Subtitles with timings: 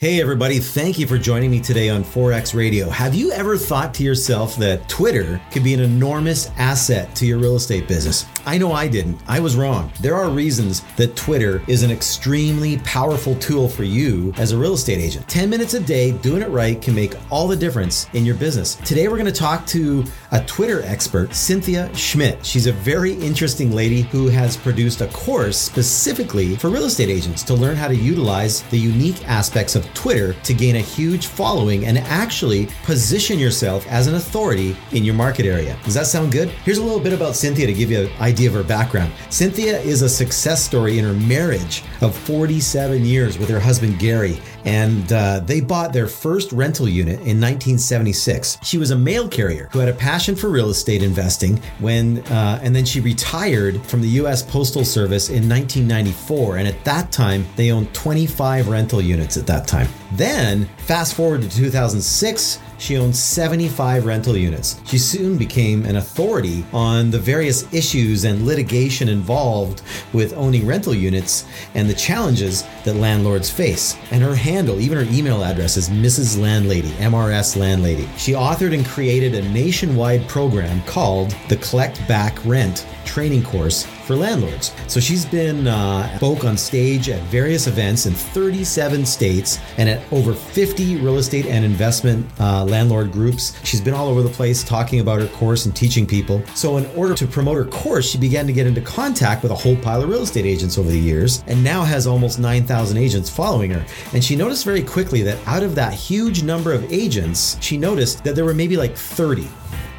[0.00, 2.88] Hey, everybody, thank you for joining me today on Forex Radio.
[2.88, 7.36] Have you ever thought to yourself that Twitter could be an enormous asset to your
[7.36, 8.24] real estate business?
[8.46, 9.20] I know I didn't.
[9.28, 9.92] I was wrong.
[10.00, 14.74] There are reasons that Twitter is an extremely powerful tool for you as a real
[14.74, 15.28] estate agent.
[15.28, 18.76] 10 minutes a day doing it right can make all the difference in your business.
[18.76, 22.44] Today, we're going to talk to a Twitter expert, Cynthia Schmidt.
[22.44, 27.42] She's a very interesting lady who has produced a course specifically for real estate agents
[27.44, 31.84] to learn how to utilize the unique aspects of Twitter to gain a huge following
[31.84, 35.76] and actually position yourself as an authority in your market area.
[35.84, 36.48] Does that sound good?
[36.64, 39.12] Here's a little bit about Cynthia to give you an idea of her background.
[39.28, 44.38] Cynthia is a success story in her marriage of 47 years with her husband Gary
[44.64, 48.58] and uh, they bought their first rental unit in 1976.
[48.62, 52.60] She was a mail carrier who had a passion for real estate investing when, uh,
[52.62, 54.42] and then she retired from the U.S.
[54.42, 56.58] Postal Service in 1994.
[56.58, 59.88] And at that time, they owned 25 rental units at that time.
[60.12, 64.80] Then, fast forward to 2006, she owned 75 rental units.
[64.86, 69.82] She soon became an authority on the various issues and litigation involved
[70.12, 73.96] with owning rental units and the challenges that landlords face.
[74.10, 76.40] And her handle, even her email address, is Mrs.
[76.40, 78.08] Landlady, MRS Landlady.
[78.16, 84.14] She authored and created a nationwide program called the Collect Back Rent training course for
[84.16, 84.72] landlords.
[84.86, 90.00] So she's been uh, spoke on stage at various events in 37 states and at
[90.12, 93.54] over 50 real estate and investment uh, landlord groups.
[93.64, 96.42] She's been all over the place talking about her course and teaching people.
[96.54, 99.54] So in order to promote her course, she began to get into contact with a
[99.54, 103.28] whole pile of real estate agents over the years and now has almost 9,000 agents
[103.28, 103.84] following her.
[104.14, 108.24] And she noticed very quickly that out of that huge number of agents, she noticed
[108.24, 109.48] that there were maybe like 30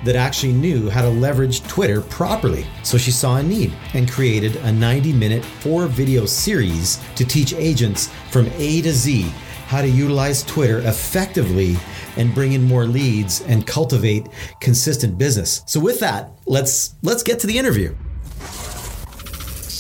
[0.04, 2.66] that actually knew how to leverage Twitter properly.
[2.84, 7.54] So she saw a need and created a 90 minute four video series to teach
[7.54, 9.32] agents from A to Z
[9.72, 11.78] how to utilize Twitter effectively
[12.18, 14.28] and bring in more leads and cultivate
[14.60, 15.64] consistent business.
[15.66, 17.96] So with that, let's let's get to the interview.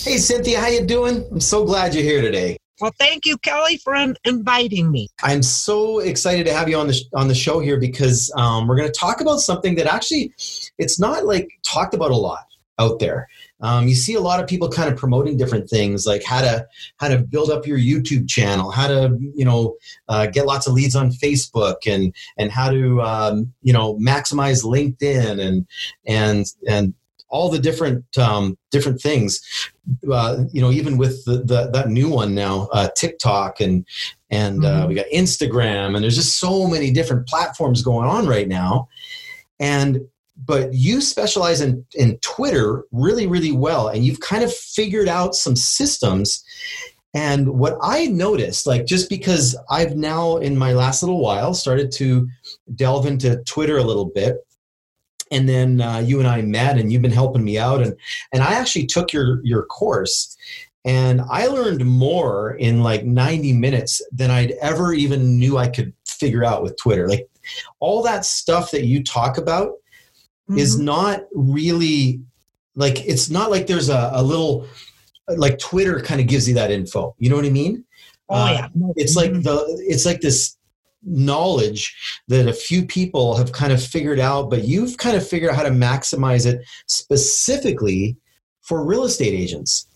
[0.05, 1.27] Hey Cynthia, how you doing?
[1.29, 2.55] I'm so glad you're here today.
[2.79, 3.93] Well, thank you, Kelly, for
[4.23, 5.09] inviting me.
[5.23, 8.77] I'm so excited to have you on the on the show here because um, we're
[8.77, 10.33] going to talk about something that actually
[10.77, 12.45] it's not like talked about a lot
[12.79, 13.27] out there.
[13.61, 16.67] Um, you see a lot of people kind of promoting different things like how to
[16.97, 19.75] how to build up your YouTube channel, how to you know
[20.07, 24.63] uh, get lots of leads on Facebook, and and how to um, you know maximize
[24.63, 25.67] LinkedIn and
[26.05, 26.93] and and
[27.31, 29.41] all the different um, different things.
[30.11, 33.85] Uh, you know, even with the, the, that new one now, uh, TikTok and
[34.29, 34.89] and uh, mm-hmm.
[34.89, 38.87] we got Instagram, and there's just so many different platforms going on right now.
[39.59, 40.01] And
[40.45, 45.35] but you specialize in in Twitter really really well, and you've kind of figured out
[45.35, 46.43] some systems.
[47.13, 51.91] And what I noticed, like just because I've now in my last little while started
[51.93, 52.27] to
[52.75, 54.37] delve into Twitter a little bit,
[55.29, 57.95] and then uh, you and I met, and you've been helping me out, and
[58.33, 60.37] and I actually took your your course,
[60.85, 65.93] and I learned more in like 90 minutes than I'd ever even knew I could
[66.05, 67.07] figure out with Twitter.
[67.07, 67.27] Like
[67.79, 69.73] all that stuff that you talk about
[70.51, 70.59] mm-hmm.
[70.59, 72.21] is not really
[72.75, 74.67] like it's not like there's a, a little
[75.27, 77.15] like Twitter kind of gives you that info.
[77.19, 77.85] You know what I mean?
[78.29, 78.65] Oh yeah.
[78.65, 79.41] Uh, it's like mm-hmm.
[79.41, 80.57] the it's like this
[81.03, 85.49] knowledge that a few people have kind of figured out, but you've kind of figured
[85.51, 88.17] out how to maximize it specifically
[88.61, 89.87] for real estate agents.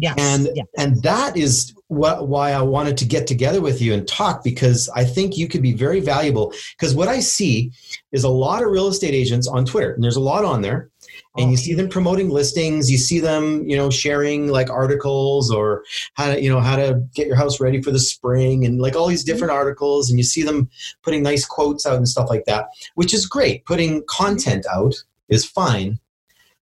[0.00, 0.14] Yes.
[0.18, 0.66] And yes.
[0.78, 4.88] and that is what why I wanted to get together with you and talk because
[4.94, 6.52] I think you could be very valuable.
[6.76, 7.72] Because what I see
[8.12, 10.90] is a lot of real estate agents on Twitter, and there's a lot on there,
[11.36, 15.84] and you see them promoting listings you see them you know sharing like articles or
[16.14, 18.96] how to you know how to get your house ready for the spring and like
[18.96, 19.32] all these mm-hmm.
[19.32, 20.68] different articles and you see them
[21.02, 24.94] putting nice quotes out and stuff like that which is great putting content out
[25.28, 25.98] is fine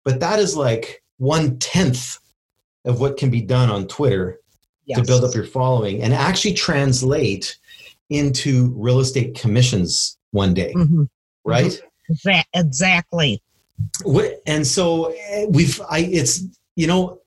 [0.04, 2.20] but that is like one tenth
[2.86, 4.40] of what can be done on twitter
[4.86, 5.00] yes.
[5.00, 7.58] to build up your following and actually translate
[8.10, 11.04] into real estate commissions one day mm-hmm.
[11.46, 11.82] right
[12.54, 13.42] exactly
[14.04, 16.44] what, and so eh, we've, I, it's,
[16.76, 17.20] you know,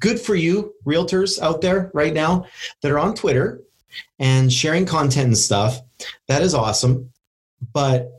[0.00, 2.46] good for you, realtors out there right now
[2.80, 3.62] that are on Twitter
[4.18, 5.80] and sharing content and stuff.
[6.28, 7.10] That is awesome.
[7.72, 8.10] But,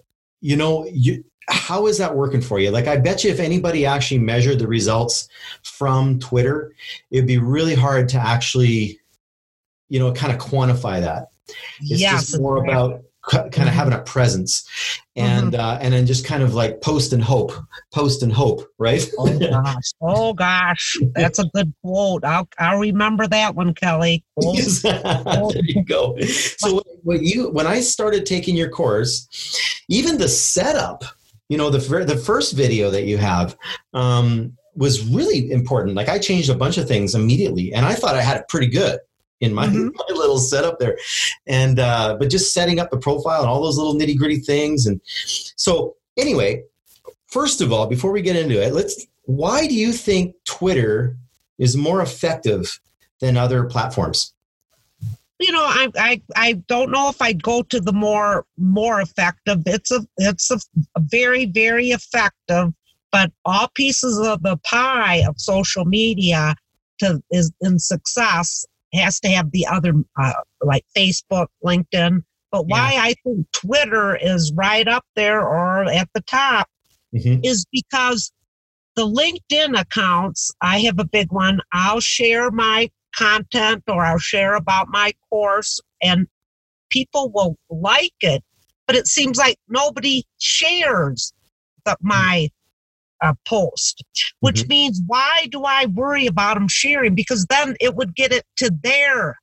[0.41, 2.71] you know, you, how is that working for you?
[2.71, 5.27] Like, I bet you if anybody actually measured the results
[5.63, 6.73] from Twitter,
[7.11, 8.99] it'd be really hard to actually,
[9.89, 11.29] you know, kind of quantify that.
[11.81, 14.67] It's yes, just more about kind of having a presence
[15.15, 17.53] and uh, and then just kind of like post and hope
[17.93, 19.91] post and hope right Oh gosh.
[20.01, 20.97] Oh gosh.
[21.15, 22.25] That's a good quote.
[22.25, 24.25] I'll I'll remember that one, Kelly.
[24.41, 24.81] Yes.
[24.81, 29.27] there you go so when you when i started taking your course
[29.89, 31.03] even the setup
[31.53, 33.55] you know the fir- the first video that you have
[33.93, 35.95] um, was really important.
[35.95, 38.65] Like i changed a bunch of things immediately and i thought i had it pretty
[38.79, 38.97] good
[39.39, 39.91] in my, Mhm.
[40.09, 40.97] my little setup there.
[41.45, 44.87] And uh, but just setting up the profile and all those little nitty gritty things
[44.87, 44.99] and
[45.65, 46.63] so anyway
[47.27, 48.95] first of all before we get into it let's
[49.25, 51.15] why do you think twitter
[51.59, 52.79] is more effective
[53.21, 54.33] than other platforms
[55.43, 59.59] you know, I, I I don't know if I'd go to the more more effective.
[59.65, 60.59] It's a it's a,
[60.99, 62.73] very very effective,
[63.11, 66.55] but all pieces of the pie of social media
[66.99, 72.23] to is in success has to have the other uh, like Facebook, LinkedIn.
[72.51, 76.69] But why I think Twitter is right up there or at the top
[77.13, 77.41] Mhm.
[77.43, 78.31] is because
[78.95, 81.61] the LinkedIn accounts, I have a big one.
[81.71, 86.27] I'll share my content or I'll share about my course and
[86.89, 88.43] people will like it,
[88.87, 91.33] but it seems like nobody shares
[91.85, 92.49] the, my
[93.21, 94.03] uh, post,
[94.41, 94.69] which Mhm.
[94.69, 97.15] means why do I worry about them sharing?
[97.15, 99.39] Because then it would get it to their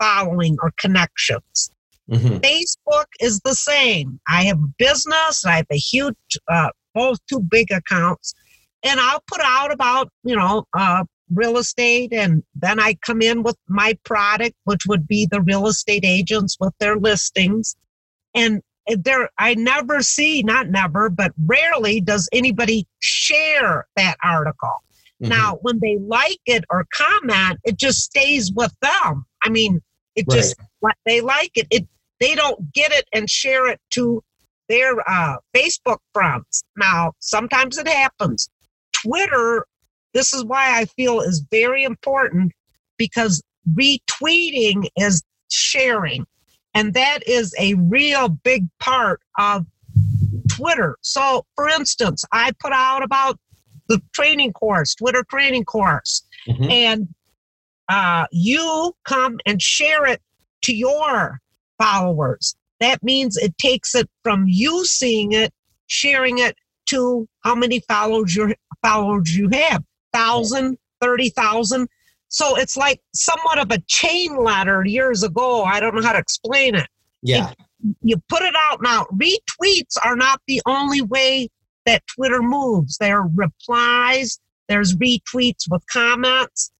[0.00, 1.70] following or connections.
[2.10, 2.40] Mhm.
[2.40, 4.18] Facebook is the same.
[4.26, 5.44] I have a business.
[5.44, 6.16] I have a huge,
[6.50, 8.34] uh, both two big accounts,
[8.82, 13.42] and I'll put out about you know uh, real estate, and then I come in
[13.42, 17.76] with my product, which would be the real estate agents with their listings,
[18.34, 24.82] and there I never see, not never, but rarely does anybody share that article.
[25.22, 25.28] Mhm.
[25.28, 29.26] Now, when they like it or comment, it just stays with them.
[29.42, 29.80] I mean,
[30.16, 31.66] it just what they like it.
[31.70, 31.86] It
[32.20, 34.22] they don't get it and share it to
[34.68, 36.64] their uh, Facebook friends.
[36.76, 38.48] Now, sometimes it happens.
[38.92, 39.66] Twitter,
[40.14, 42.52] this is why I feel is very important
[42.98, 43.42] because
[43.74, 46.26] retweeting is sharing,
[46.74, 49.66] and that is a real big part of
[50.50, 50.96] Twitter.
[51.02, 53.38] So, for instance, I put out about
[53.88, 56.70] the training course, Twitter training course, Mhm.
[56.70, 57.08] and
[57.88, 60.22] uh, you come and share it
[60.62, 61.40] to your
[61.78, 62.54] followers.
[62.78, 65.52] That means it takes it from you seeing it,
[65.88, 68.38] sharing it to how many followers
[68.82, 71.88] followers you have, thousand, thirty thousand.
[72.28, 75.64] So it's like somewhat of a chain letter years ago.
[75.64, 76.86] I don't know how to explain it
[77.22, 77.52] yeah
[78.02, 79.06] you put it out now.
[79.14, 81.48] Retweets are not the only way
[81.86, 82.98] that Twitter moves.
[82.98, 86.70] There are replies, there's retweets with comments.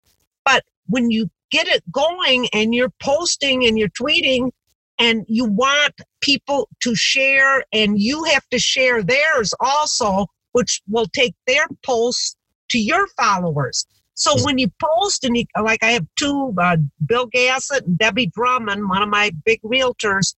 [0.45, 4.51] But when you get it going and you're posting and you're tweeting
[4.99, 11.07] and you want people to share and you have to share theirs also, which will
[11.07, 12.37] take their posts
[12.71, 13.87] to your followers.
[14.15, 16.77] So when you post and you, like I have two, uh,
[17.07, 20.35] Bill Gassett and Debbie Drummond, one of my big realtors,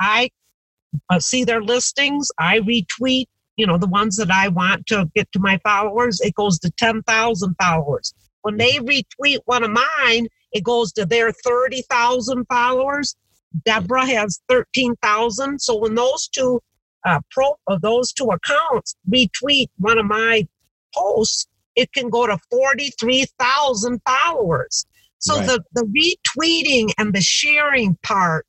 [0.00, 0.30] I
[1.08, 2.30] uh, see their listings.
[2.38, 3.26] I retweet,
[3.56, 6.20] you know, the ones that I want to get to my followers.
[6.20, 8.12] It goes to 10,000 followers.
[8.42, 13.16] When they retweet one of mine, it goes to their 30,000 followers.
[13.64, 15.60] Deborah has 13,000.
[15.60, 16.60] So when those two
[17.04, 20.46] uh, pro uh, those two accounts retweet one of my
[20.94, 21.46] posts,
[21.76, 24.86] it can go to 43,000 followers.
[25.18, 25.46] So Right.
[25.46, 28.46] the, the retweeting and the sharing part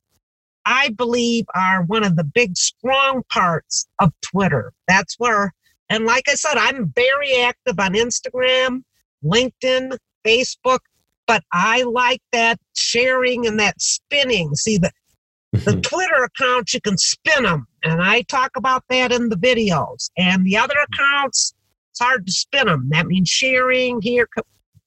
[0.66, 4.74] I believe are one of the big strong parts of Twitter.
[4.88, 5.54] That's where,
[5.90, 8.84] and like I said, I'm very active on Instagram,
[9.24, 10.80] LinkedIn, Facebook,
[11.28, 14.56] but I like that sharing and that spinning.
[14.56, 14.92] See, the,
[15.52, 15.82] the mm-hmm.
[15.82, 20.10] Twitter accounts, you can spin them, and I talk about that in the videos.
[20.18, 21.54] And the other accounts,
[21.94, 22.90] it's hard to spin them.
[22.90, 24.28] That means sharing here,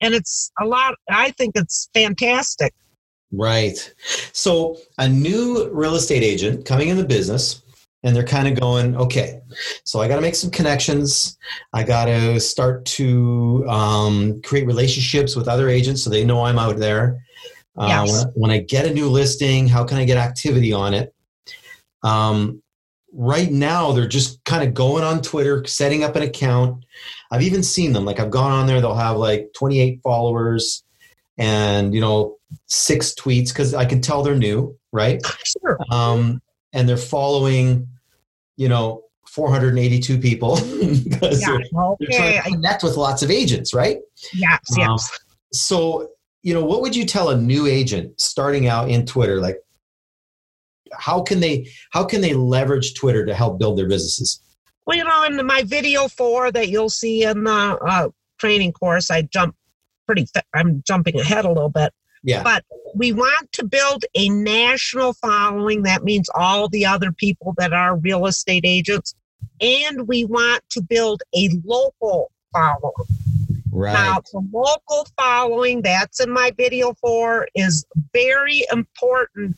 [0.01, 2.75] and it's a lot, I think it's fantastic.
[3.31, 3.95] Right.
[4.33, 7.63] So a new real estate agent coming in the business
[8.03, 9.41] and they're kind of going, okay,
[9.85, 11.39] so I got to make some connections.
[11.73, 16.59] I got to start to um, create relationships with other agents so they know I'm
[16.59, 17.23] out there.
[17.79, 18.25] Uh, Yes.
[18.25, 21.15] when, when I get a new listing, how can I get activity on it?
[22.03, 22.63] Um,
[23.17, 26.85] right now, they're just kind of going on Twitter, setting up an account.
[27.31, 28.05] I've even seen them.
[28.05, 30.85] Like I've gone on there, they'll have like 28 followers
[31.39, 35.21] and, you know, six tweets because I can tell they're new, right?
[35.45, 35.79] Sure.
[35.91, 36.41] Um,
[36.73, 37.89] and they're following,
[38.57, 40.57] you know, 482 people
[41.05, 41.59] because Yeah.
[41.73, 43.99] they're, they're trying to connect with lots of agents, right?
[44.35, 44.61] Yes.
[44.73, 45.19] Um, Yes.
[45.53, 46.11] So,
[46.43, 49.41] you know, what would you tell a new agent starting out in Twitter?
[49.41, 49.57] Like,
[50.99, 54.41] how can they how can they leverage Twitter to help build their businesses?
[54.87, 59.11] Well, you know, in my video four that you'll see in the uh, training course,
[59.11, 59.57] I jump
[60.07, 60.27] pretty.
[60.55, 61.93] I'm jumping ahead a little bit.
[62.23, 62.43] Yeah.
[62.43, 65.83] But we want to build a national following.
[65.83, 69.15] That means all the other people that are real estate agents,
[69.61, 72.93] and we want to build a local following.
[73.71, 73.93] Right.
[73.93, 79.57] Now, the local following, that's in my video four, is very important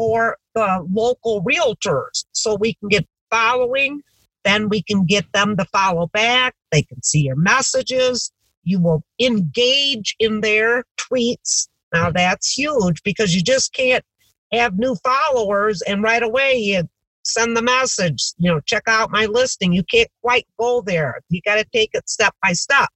[0.00, 2.24] for the uh, local realtors.
[2.32, 4.00] So we can get following,
[4.44, 6.54] then we can get them to follow back.
[6.72, 8.32] They can see your messages.
[8.64, 11.68] You will engage in their tweets.
[11.92, 14.02] Now, that's huge because you just can't
[14.54, 16.88] have new followers and right away you
[17.22, 19.74] send the message, you know, check out my listing.
[19.74, 21.20] You can't quite go there.
[21.28, 22.88] You got to take it step by step.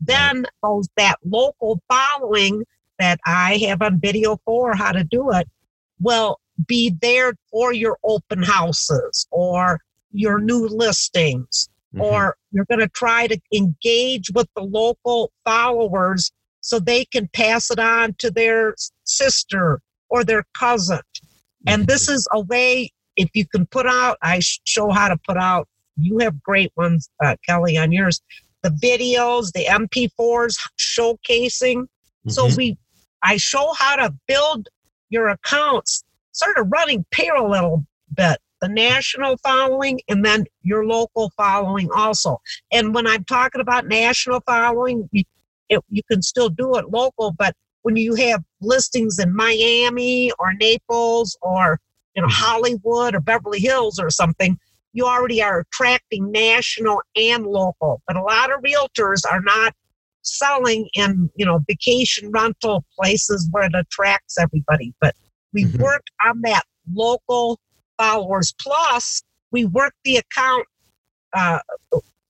[0.00, 2.64] Then those that local following
[2.98, 5.48] that I have on video four how to do it
[6.00, 9.80] will be there for your open houses or
[10.12, 12.02] your new listings mm-hmm.
[12.02, 17.70] or you're going to try to engage with the local followers so they can pass
[17.70, 18.74] it on to their
[19.04, 21.00] sister or their cousin
[21.66, 22.14] and this mm-hmm.
[22.14, 26.18] is a way if you can put out i show how to put out you
[26.18, 28.20] have great ones uh, kelly on yours
[28.62, 32.30] the videos the mp4s showcasing mm-hmm.
[32.30, 32.76] so we
[33.22, 34.68] i show how to build
[35.10, 36.04] your accounts
[36.38, 41.88] sort of running parallel a little bit the national following and then your local following
[41.94, 42.40] also.
[42.72, 45.22] And when I'm talking about national following, you,
[45.68, 50.52] it, you can still do it local, but when you have listings in Miami or
[50.54, 51.80] Naples or
[52.14, 52.44] you know mm-hmm.
[52.44, 54.58] Hollywood or Beverly Hills or something,
[54.92, 58.02] you already are attracting national and local.
[58.06, 59.74] But a lot of realtors are not
[60.22, 64.92] selling in you know vacation rental places where it attracts everybody.
[65.00, 65.14] But
[65.52, 65.82] we mm-hmm.
[65.82, 66.62] work on that
[66.92, 67.58] local
[67.98, 68.54] followers.
[68.60, 70.66] Plus, we work the account
[71.32, 71.58] uh,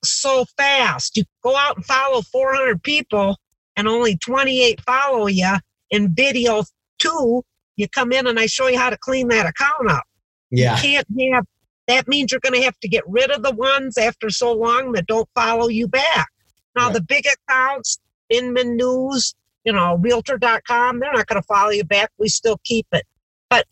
[0.04, 1.16] so fast.
[1.16, 3.36] You go out and follow 400 people,
[3.76, 5.54] and only 28 follow you.
[5.90, 6.64] In video
[6.98, 7.42] two,
[7.76, 10.04] you come in and I show you how to clean that account up.
[10.50, 10.76] Yeah.
[10.76, 11.46] You can't have
[11.88, 14.92] that means you're going to have to get rid of the ones after so long
[14.92, 16.28] that don't follow you back.
[16.76, 16.94] Now, right.
[16.94, 17.98] the big accounts,
[18.28, 19.34] Inman News,
[19.64, 22.10] you know, Realtor.com, they're not going to follow you back.
[22.18, 23.06] We still keep it.
[23.50, 23.66] But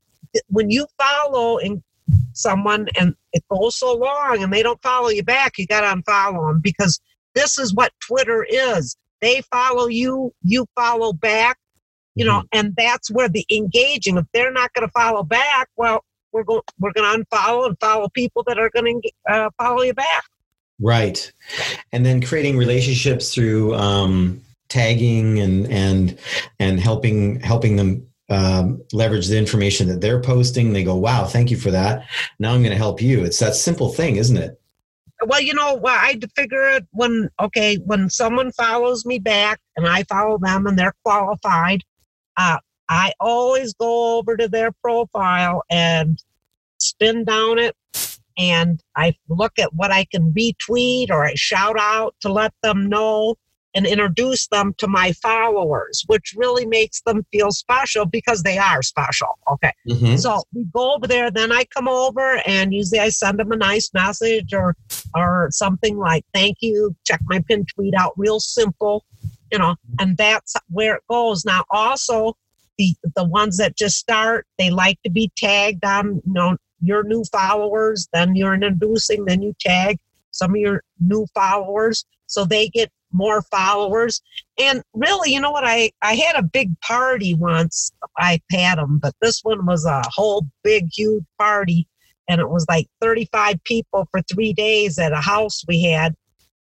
[0.49, 1.83] when you follow and
[2.33, 6.01] someone and it goes so long and they don't follow you back, you got to
[6.01, 7.01] unfollow them because
[7.35, 8.97] this is what Twitter is.
[9.21, 11.59] They follow you, you follow back,
[12.15, 12.59] you know, mm-hmm.
[12.59, 14.17] and that's where the engaging.
[14.17, 17.79] If they're not going to follow back, well, we're going we're going to unfollow and
[17.81, 20.25] follow people that are going to uh, follow you back.
[20.79, 21.33] Right,
[21.93, 26.19] and then creating relationships through um, tagging and and
[26.59, 30.73] and helping helping them um, leverage the information that they're posting.
[30.73, 32.07] They go, wow, thank you for that.
[32.39, 33.25] Now I'm going to help you.
[33.25, 34.61] It's that simple thing, isn't it?
[35.25, 39.87] Well, you know, well, I figure it when, okay, when someone follows me back and
[39.87, 41.83] I follow them and they're qualified,
[42.37, 42.59] uh,
[42.89, 46.23] I always go over to their profile and
[46.79, 47.75] spin down it
[48.39, 52.89] and I look at what I can retweet or I shout out to let them
[52.89, 53.37] know
[53.77, 58.83] and introduce them to my followers, which really makes them feel special because they are
[58.83, 59.39] special.
[59.53, 59.73] Okay.
[59.87, 60.17] Mm-hmm.
[60.17, 63.57] So we go over there, then I come over and usually I send them a
[63.57, 64.75] nice message or
[65.15, 69.05] or something like thank you, check my pin tweet out, real simple,
[69.53, 71.45] you know, and that's where it goes.
[71.45, 72.33] Now also
[72.79, 77.03] the the ones that just start, they like to be tagged on, you know, your
[77.05, 79.99] new followers, then you're introducing, then you tag
[80.31, 84.21] some of your new followers so they get more followers.
[84.59, 85.65] And really, you know what?
[85.65, 87.93] I, I had a big party once.
[88.19, 91.87] I had them, but this one was a whole big, huge party.
[92.29, 96.15] And it was like 35 people for three days at a house we had.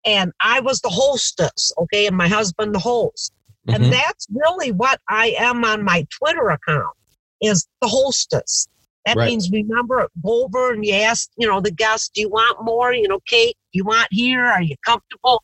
[0.06, 3.34] And I was the hostess, okay, and my husband the host.
[3.68, 3.84] Mm-hmm.
[3.84, 6.96] And that's really what I am on my Twitter account
[7.42, 8.68] is the hostess.
[9.06, 9.28] That right.
[9.28, 12.94] means remember go over and you ask, you know, the guest, do you want more?
[12.94, 14.46] You know, Kate, do you want here?
[14.46, 15.44] Are you comfortable?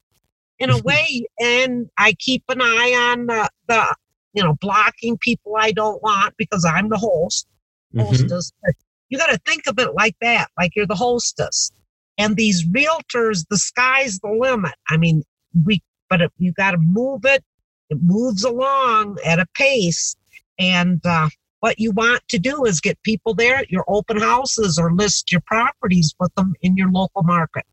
[0.60, 3.96] In a way, and I keep an eye on the, the
[4.34, 7.48] you know blocking people I don't want because I'm the host,
[7.96, 8.06] mm-hmm.
[8.06, 8.51] hostess.
[8.51, 8.72] Mm-hmm.
[9.10, 11.72] You got to think of it like that, like you're the hostess.
[12.18, 14.75] And these realtors, the sky's the limit.
[14.89, 15.24] I mean,
[15.66, 17.44] we but it, you got to move it.
[17.89, 20.16] It moves along at a pace,
[20.60, 24.78] and uh, what you want to do is get people there at your open houses
[24.78, 27.66] or list your properties with them in your local market.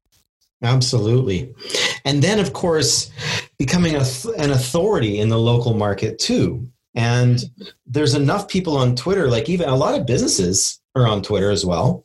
[0.63, 1.55] Absolutely.
[2.05, 3.11] And then, of course,
[3.59, 4.05] becoming a,
[4.39, 6.67] an authority in the local market too.
[6.95, 7.45] And
[7.87, 11.67] there's enough people on Twitter, like even a lot of businesses are on Twitter as
[11.67, 12.05] well.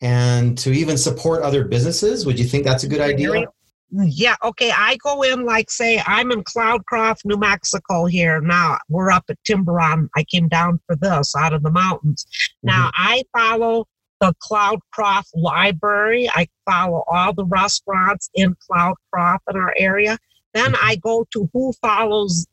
[0.00, 3.46] And to even support other businesses, would you think that's a good idea?
[3.90, 4.70] Yeah, okay.
[4.70, 8.40] I go in like say I'm in Cloudcroft, New Mexico here.
[8.40, 10.08] Now we're up at Tiburon.
[10.16, 12.26] I came down for this out of the mountains.
[12.26, 12.66] Mm-hmm.
[12.68, 13.86] Now I follow
[14.20, 16.28] the Cloudcroft Library.
[16.34, 20.18] I follow all the restaurants in Cloudcroft in our area.
[20.54, 20.74] Then.
[20.76, 22.46] I go to who follows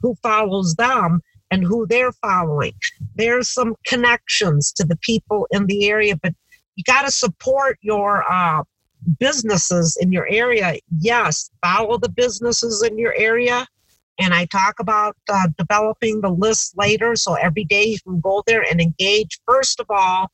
[0.00, 2.72] who follows them and who they're following.
[3.16, 6.32] There's some connections to the people in the area, but
[6.76, 8.62] you got to support your uh,
[9.18, 13.66] businesses in your area, yes, follow the businesses in your area.
[14.20, 17.14] And I talk about uh, developing the list later.
[17.14, 20.30] So every day you can go there and engage, first of all,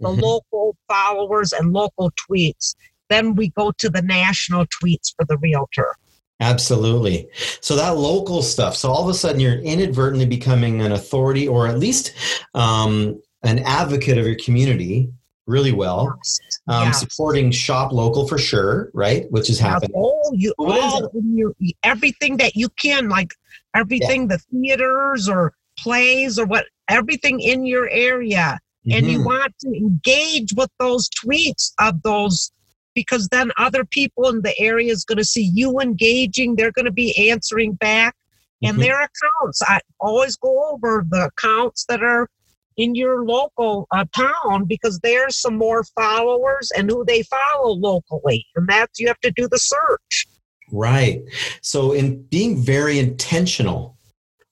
[0.00, 0.20] the mm-hmm.
[0.20, 2.74] local followers and local tweets.
[3.08, 5.94] Then we go to the national tweets for the realtor.
[6.40, 7.28] Absolutely.
[7.60, 8.74] So that local stuff.
[8.74, 12.14] So all of a sudden you're inadvertently becoming an authority or at least
[12.54, 15.10] um, an advocate of your community
[15.46, 16.16] really well.
[16.16, 16.38] Yes.
[16.68, 16.92] Um.
[16.92, 19.30] Supporting shop local for sure, right?
[19.30, 19.92] Which is happening.
[19.94, 23.34] Oh, you all you, everything that you can, like
[23.74, 24.36] everything, yeah.
[24.36, 28.58] the theaters or plays or what, everything in your area.
[28.86, 28.96] Mm-hmm.
[28.96, 29.26] And you mm-hmm.
[29.26, 32.52] want to engage with those tweets of those
[32.94, 36.56] because then other people in the area is going to see you engaging.
[36.56, 38.14] They're going to be answering back.
[38.62, 38.82] And mm-hmm.
[38.82, 42.28] their accounts, I always go over the accounts that are
[42.76, 48.46] in your local uh, town because there's some more followers and who they follow locally.
[48.56, 50.26] And that's, you have to do the search.
[50.72, 51.22] Right.
[51.62, 53.98] So, in being very intentional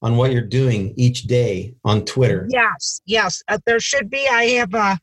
[0.02, 2.46] on what you're doing each day on Twitter.
[2.50, 3.42] Yes, yes.
[3.48, 4.26] Uh, there should be.
[4.30, 4.96] I have a uh,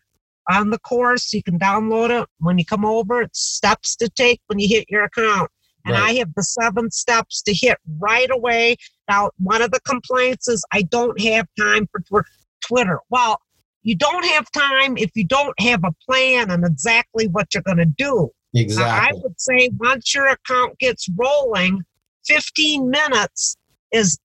[0.49, 1.33] on the course.
[1.33, 3.21] You can download it when you come over.
[3.21, 5.49] It's steps to take when you hit your account.
[5.85, 6.11] And right.
[6.11, 8.77] I have the seven steps to hit right away.
[9.07, 12.27] Now, one of the complaints is I don't have time for Twitter.
[12.67, 12.99] Twitter.
[13.09, 13.39] Well,
[13.83, 17.77] you don't have time if you don't have a plan on exactly what you're going
[17.77, 18.31] to do.
[18.55, 19.17] Exactly.
[19.17, 21.81] I would say once your account gets rolling,
[22.25, 23.57] 15 minutes
[23.91, 24.17] is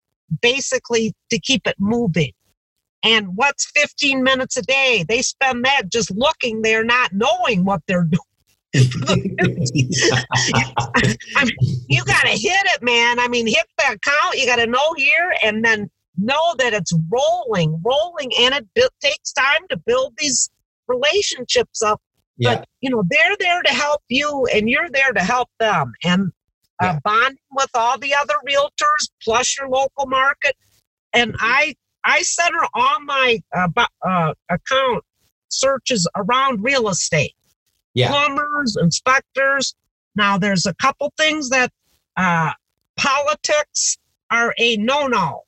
[0.43, 2.33] basically to keep it moving.
[3.03, 5.05] And what's 15 minutes a day?
[5.09, 8.21] They spend that just looking there, not knowing what they're doing.
[8.75, 9.15] I
[11.45, 13.19] mean, you got to hit it, man.
[13.19, 14.35] I mean, hit the account.
[14.37, 18.87] You got to know here and then know that it's rolling, rolling, and it b-
[19.01, 20.51] takes time to build these
[20.87, 22.01] relationships up.
[22.37, 22.57] Yeah.
[22.57, 26.31] But you know, they're there to help you, and you're there to help them, and
[26.81, 30.57] uh, bonding with all the other realtors plus your local market.
[31.13, 31.47] And mm-hmm.
[31.47, 33.69] I I center all my uh,
[34.07, 35.05] uh, account
[35.49, 37.35] searches around real estate,
[37.95, 38.09] yeah.
[38.09, 39.75] plumbers, inspectors.
[40.17, 41.71] Now, there's a couple things that
[42.17, 42.53] uh,
[42.97, 43.99] politics
[44.31, 45.43] are a no-no.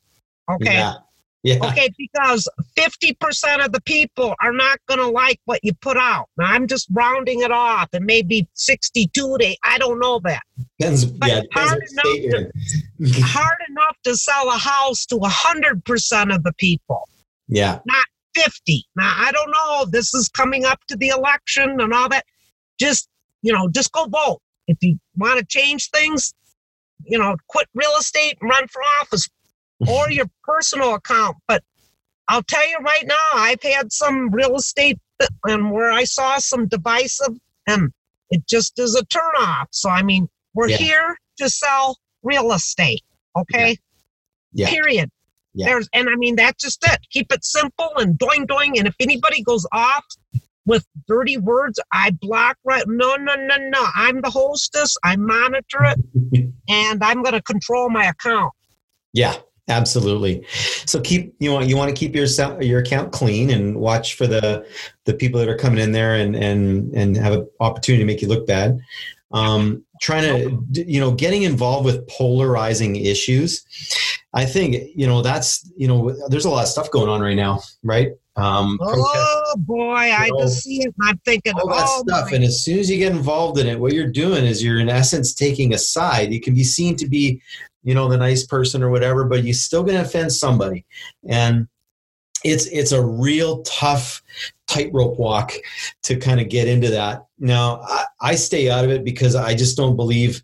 [0.49, 0.75] Okay.
[0.75, 0.95] Yeah.
[1.43, 1.57] Yeah.
[1.61, 6.29] Okay, because 50% of the people are not going to like what you put out.
[6.37, 10.41] Now, I'm just rounding it off, and maybe 62 to, I don't know that.
[10.79, 12.51] Depends, but yeah, hard, enough to,
[13.21, 17.09] hard enough to sell a house to 100% of the people.
[17.49, 17.79] Yeah.
[17.85, 18.85] Not 50.
[18.95, 19.85] Now, I don't know.
[19.91, 22.25] This is coming up to the election and all that.
[22.79, 23.09] Just,
[23.41, 24.39] you know, just go vote.
[24.67, 26.33] If you want to change things,
[27.05, 29.27] you know, quit real estate and run for office,
[29.87, 31.37] or your personal account.
[31.47, 31.63] But
[32.27, 34.99] I'll tell you right now, I've had some real estate
[35.45, 37.91] and where I saw some divisive, and
[38.29, 39.67] it just is a turnoff.
[39.71, 40.77] So I mean, we're yeah.
[40.77, 43.03] here to sell real estate.
[43.37, 43.77] Okay.
[44.53, 44.67] Yeah.
[44.67, 44.69] yeah.
[44.69, 45.09] Period.
[45.53, 45.67] Yeah.
[45.67, 46.99] There's and I mean that's just it.
[47.11, 48.77] Keep it simple and doing doing.
[48.77, 50.05] And if anybody goes off
[50.65, 52.83] with dirty words, I block right.
[52.87, 53.85] No, no, no, no.
[53.95, 54.95] I'm the hostess.
[55.03, 58.53] I monitor it, and I'm going to control my account.
[59.13, 59.35] Yeah,
[59.69, 60.45] Absolutely.
[60.85, 62.25] So keep you want you want to keep your
[62.61, 64.67] your account clean and watch for the
[65.05, 68.21] the people that are coming in there and and and have an opportunity to make
[68.21, 68.79] you look bad.
[69.31, 73.65] Um, trying to you know getting involved with polarizing issues.
[74.33, 77.35] I think you know that's you know there's a lot of stuff going on right
[77.35, 78.09] now, right?
[78.35, 80.93] Um, oh boy, I know, just see it.
[81.01, 83.79] I'm thinking all that oh, stuff, and as soon as you get involved in it,
[83.79, 86.33] what you're doing is you're in essence taking a side.
[86.33, 87.41] You can be seen to be
[87.83, 90.85] you know the nice person or whatever but you're still going to offend somebody.
[91.27, 91.67] And
[92.43, 94.21] it's it's a real tough
[94.67, 95.53] tightrope walk
[96.03, 97.25] to kind of get into that.
[97.39, 100.41] Now I, I, stay out of it because i just don't believe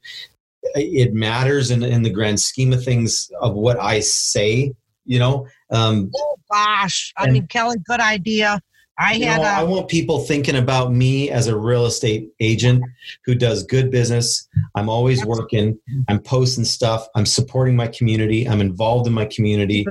[0.76, 4.74] it matters in, in the grand scheme of things of what i say
[5.10, 5.48] you know?
[5.72, 7.14] Um, oh gosh.
[7.18, 8.62] I mean kelly good idea
[9.00, 9.42] I had.
[9.42, 12.84] Know, a, I want people thinking about me as a real estate agent
[13.26, 14.48] who does good business.
[14.76, 15.80] I'm always working.
[16.10, 17.08] I'm posting stuff.
[17.16, 18.48] I'm supporting my community.
[18.48, 19.88] I'm involved in my community.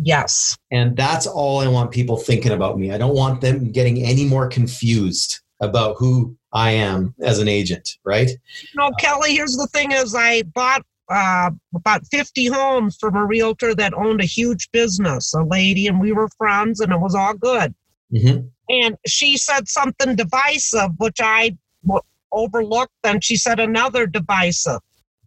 [0.00, 0.56] Yes.
[0.70, 2.92] And that's all I want people thinking about me.
[2.92, 7.98] I don't want them getting any more confused about who I am as an agent,
[8.04, 8.30] right?
[8.74, 13.74] No, Kelly, here's the thing is I bought uh, about 50 homes from a realtor
[13.74, 17.34] that owned a huge business, a lady, and we were friends and it was all
[17.34, 17.74] good.
[18.12, 18.46] Mm-hmm.
[18.68, 24.80] And she said something divisive, which I w- overlooked, and she said another divisive.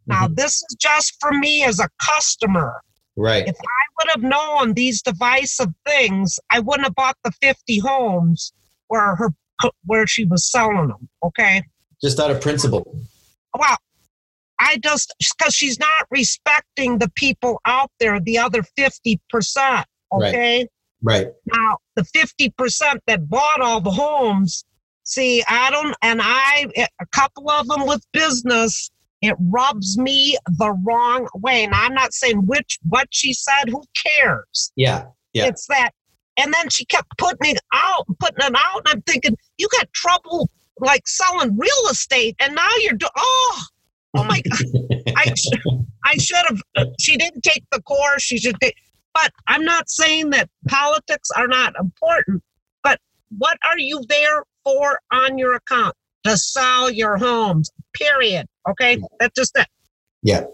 [0.07, 0.35] Now, Mhm.
[0.35, 2.81] this is just for me as a customer.
[3.17, 3.47] Right.
[3.47, 8.53] If I would have known these divisive things, I wouldn't have bought the 50 homes
[8.87, 9.29] where her
[9.85, 11.07] where she was selling them.
[11.23, 11.63] Okay.
[12.01, 12.99] Just out of principle.
[13.57, 13.77] Well,
[14.59, 19.85] I just because she's not respecting the people out there, the other 50%.
[20.11, 20.59] Okay.
[20.59, 20.67] Right.
[21.53, 24.65] Now, the 50% that bought all the homes,
[25.03, 28.89] see, I don't, and I, a couple of them with business,
[29.21, 31.63] it rubs me the wrong way.
[31.63, 33.83] And I'm not saying which, what she said, who
[34.17, 34.71] cares?
[34.75, 35.05] Yeah.
[35.33, 35.47] Yeah.
[35.47, 35.91] It's that.
[36.37, 38.81] And then she kept putting it out, putting it out.
[38.85, 42.35] And I'm thinking, you got trouble like selling real estate.
[42.39, 43.61] And now you're doing, oh,
[44.15, 44.59] oh my God.
[45.15, 45.59] I, sh-
[46.03, 46.61] I should have,
[46.99, 48.21] she didn't take the course.
[48.21, 48.75] She should take,
[49.15, 52.43] but I'm not saying that politics are not important.
[52.83, 52.99] But
[53.35, 55.95] what are you there for on your account?
[56.25, 58.47] To sell your homes, period.
[58.69, 58.99] Okay.
[59.19, 59.67] That's just it.
[60.21, 60.45] Yeah.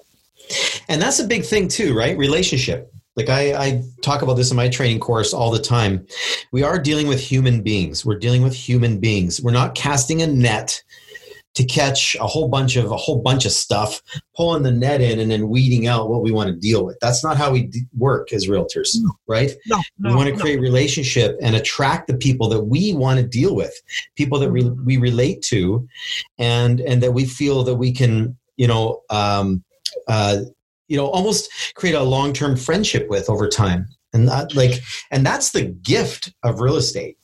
[0.90, 2.18] And that's a big thing too, right?
[2.18, 2.94] Relationship.
[3.16, 6.06] Like I, I talk about this in my training course all the time.
[6.52, 8.06] We are dealing with human beings.
[8.06, 9.42] We're dealing with human beings.
[9.42, 10.82] We're not casting a net
[11.54, 14.02] to catch a whole bunch of a whole bunch of stuff,
[14.36, 16.98] pulling the net in and then weeding out what we want to deal with.
[17.02, 18.96] That's not how we d- work as realtors,
[19.28, 19.52] right?
[19.68, 20.10] No, no.
[20.10, 20.42] we want to no.
[20.42, 23.74] create relationship and attract the people that we want to deal with
[24.16, 25.88] people that we, we relate to
[26.38, 29.64] and and that we feel that we can you know um,
[30.08, 30.42] uh,
[30.88, 35.52] you know almost create a long-term friendship with over time and that like and that's
[35.52, 37.18] the gift of real estate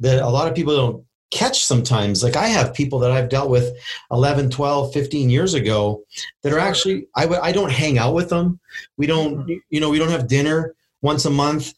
[0.00, 2.22] that a lot of people don't catch sometimes.
[2.22, 3.76] Like i have people that i've dealt with
[4.10, 6.02] 11 12 15 years ago
[6.42, 8.60] that are actually I w- I don't hang out with them.
[8.96, 11.74] We don't you know we don't have dinner once a month.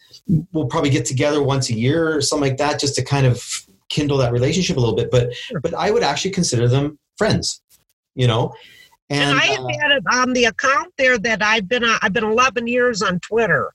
[0.52, 3.42] We'll probably get together once a year or something like that just to kind of
[3.88, 5.10] kindle that relationship a little bit.
[5.10, 7.62] But but i would actually consider them friends
[8.16, 8.52] you know?
[9.08, 11.96] And, and, I have uh, had it on the account there that I've been on,
[12.02, 13.72] I've been 11 years on Twitter,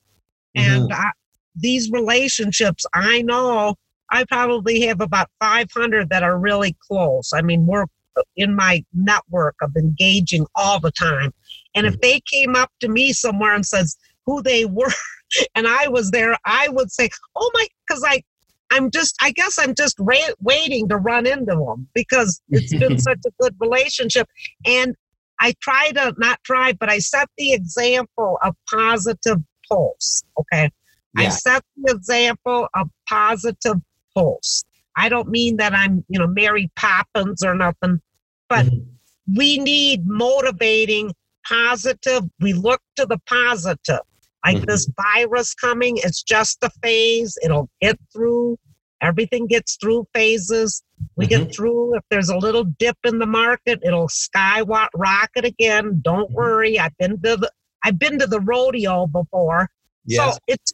[0.57, 0.83] Mm-hmm.
[0.83, 1.11] and I,
[1.55, 3.75] these relationships I know
[4.11, 7.31] I probably have about 500 that are really close.
[7.33, 7.85] I mean, we're
[8.35, 11.33] in my network of engaging all the time,
[11.75, 12.01] and if mm.
[12.01, 14.91] they came up to me somewhere and says who they were,
[15.55, 18.23] and I was there, I would say, "Oh my," because I.
[18.73, 22.97] I'm just, I guess I'm just ra- waiting to run into them because it's been
[22.99, 24.29] such a good relationship.
[24.65, 24.95] And
[25.41, 30.69] I try to not try, but I set the example of positive pulse, Okay.
[31.17, 33.81] I set the example of positive
[34.15, 34.63] posts.
[34.97, 38.01] I don't mean that I'm, you know, Mary Poppins or nothing,
[38.49, 38.85] but Mhm.
[39.35, 41.13] we need motivating
[41.47, 42.23] positive.
[42.39, 44.01] We look to the positive.
[44.45, 44.67] Like Mhm.
[44.67, 47.37] this virus coming, it's just a phase.
[47.43, 48.57] It'll get through.
[49.01, 50.83] Everything gets through phases.
[51.15, 51.95] We get through.
[51.95, 56.01] If there's a little dip in the market, it'll skyrocket again.
[56.03, 56.35] Don't Mhm.
[56.35, 56.79] worry.
[56.79, 57.51] I've been to the
[57.83, 59.69] I've been to the rodeo before.
[60.05, 60.71] yes So it's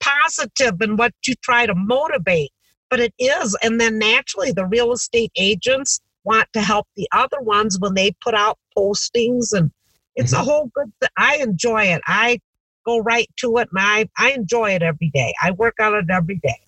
[0.00, 2.50] positive in what you try to motivate,
[2.90, 3.56] but it is.
[3.62, 8.12] And then naturally, the real estate agents want to help the other ones when they
[8.22, 9.70] put out postings, and
[10.16, 10.40] it's Mhm.
[10.40, 10.92] a whole good.
[11.00, 12.02] Th- I enjoy it.
[12.06, 12.40] I
[12.84, 15.32] go right to it, and I I enjoy it every day.
[15.42, 16.60] I work on it every day.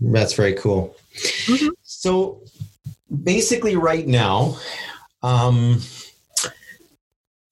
[0.00, 0.96] That's very cool.
[1.46, 1.70] Mhm.
[1.82, 2.42] So
[3.22, 4.58] basically, right now,
[5.22, 5.80] um,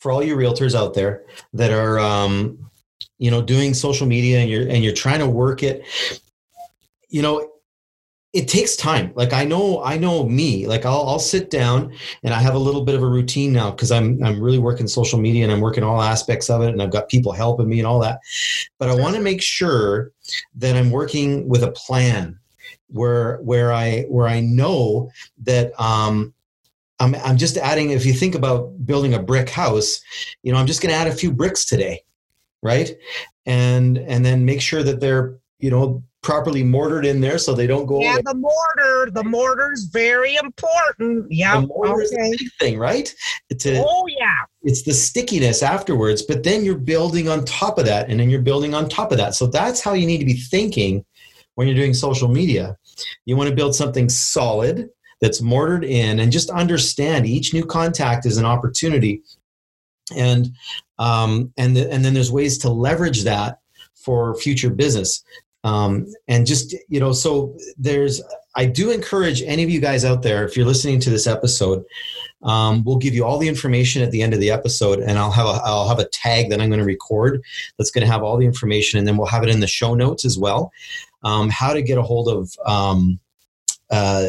[0.01, 1.23] for all you realtors out there
[1.53, 2.59] that are, um,
[3.19, 5.85] you know, doing social media and you're and you're trying to work it,
[7.09, 7.52] you know,
[8.33, 9.13] it takes time.
[9.15, 10.67] Like I know, I know me.
[10.67, 11.93] Like I'll I'll sit down
[12.23, 14.89] and I have a little bit of a routine now because I'm I'm really working
[14.89, 17.79] social media and I'm working all aspects of it and I've got people helping me
[17.79, 18.21] and all that.
[18.79, 20.13] But I want to make sure
[20.57, 22.39] that I'm working with a plan
[22.89, 25.11] where where I where I know
[25.43, 26.33] that um,
[27.01, 27.91] I'm I'm just adding.
[27.91, 30.01] If you think about building a brick house,
[30.43, 32.03] you know, I'm just going to add a few bricks today,
[32.63, 32.91] right?
[33.45, 37.67] And and then make sure that they're you know properly mortared in there so they
[37.67, 38.23] don't go Yeah, away.
[38.27, 39.11] the mortar.
[39.11, 41.27] The mortar's very important.
[41.33, 41.61] Yeah.
[41.63, 43.13] The mortar is the big thing, right?
[43.59, 44.37] To, Oh yeah.
[44.63, 48.41] it's the stickiness afterwards but then you're building on top of that and then you're
[48.43, 51.05] building on top of that so that's how you need to be thinking
[51.57, 52.77] when you're doing social media
[53.27, 54.89] you want to build something solid
[55.21, 59.23] that's mortared in and just understand each new contact is an opportunity
[60.17, 60.51] and
[60.99, 63.59] um, and, the, and then there's ways to leverage that
[64.05, 65.23] for future business.
[65.65, 68.23] Um, and just you know, so there's
[68.55, 71.85] I do encourage any of you guys out there, if you're listening to this episode,
[72.43, 75.31] um, we'll give you all the information at the end of the episode, and I'll
[75.31, 77.43] have a I'll have a tag that I'm going to record
[77.79, 79.95] that's going to have all the information, and then we'll have it in the show
[79.95, 80.73] notes as well.
[81.23, 83.21] Um, how to get a hold of um,
[83.91, 84.29] uh,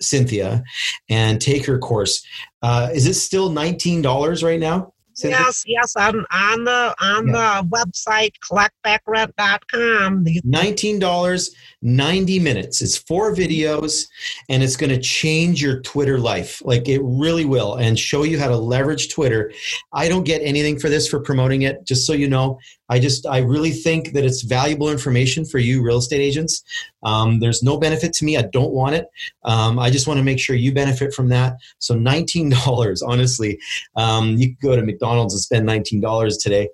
[0.00, 0.62] Cynthia
[1.08, 2.24] and take her course.
[2.62, 4.92] Uh, is it still nineteen dollars right now?
[5.28, 7.62] Yes, yes, on on the on yeah.
[7.62, 10.26] the website collectbackrent.com.
[10.44, 12.82] Nineteen dollars 90 minutes.
[12.82, 14.06] It's four videos
[14.48, 16.60] and it's going to change your Twitter life.
[16.64, 19.52] Like it really will and show you how to leverage Twitter.
[19.92, 22.58] I don't get anything for this for promoting it, just so you know.
[22.90, 26.62] I just, I really think that it's valuable information for you real estate agents.
[27.04, 28.36] Um, there's no benefit to me.
[28.36, 29.06] I don't want it.
[29.44, 31.56] Um, I just want to make sure you benefit from that.
[31.78, 33.58] So $19, honestly,
[33.96, 36.68] um, you could go to McDonald's and spend $19 today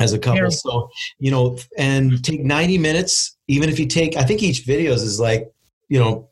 [0.00, 0.50] as a couple.
[0.50, 5.02] So, you know, and take 90 minutes, even if you take, I think each videos
[5.04, 5.52] is like,
[5.88, 6.28] you know,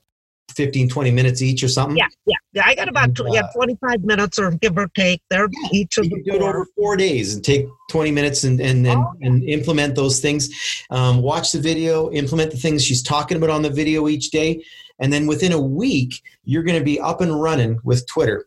[0.51, 1.97] 15, 20 minutes each or something.
[1.97, 2.37] Yeah, yeah.
[2.53, 5.23] yeah I got about and, uh, yeah, 25 minutes or give or take.
[5.31, 8.61] They're yeah, each of you do it over four days and take 20 minutes and,
[8.61, 9.29] and, and, oh, yeah.
[9.29, 10.51] and implement those things.
[10.91, 14.63] Um, watch the video, implement the things she's talking about on the video each day.
[15.01, 18.47] And then within a week, you're going to be up and running with Twitter.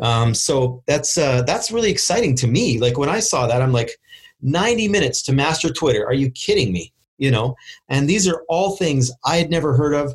[0.00, 2.78] Um, so that's uh, that's really exciting to me.
[2.78, 3.90] Like when I saw that, I'm like,
[4.42, 6.06] 90 minutes to master Twitter.
[6.06, 6.92] Are you kidding me?
[7.18, 7.54] You know,
[7.88, 10.12] and these are all things I had never heard of.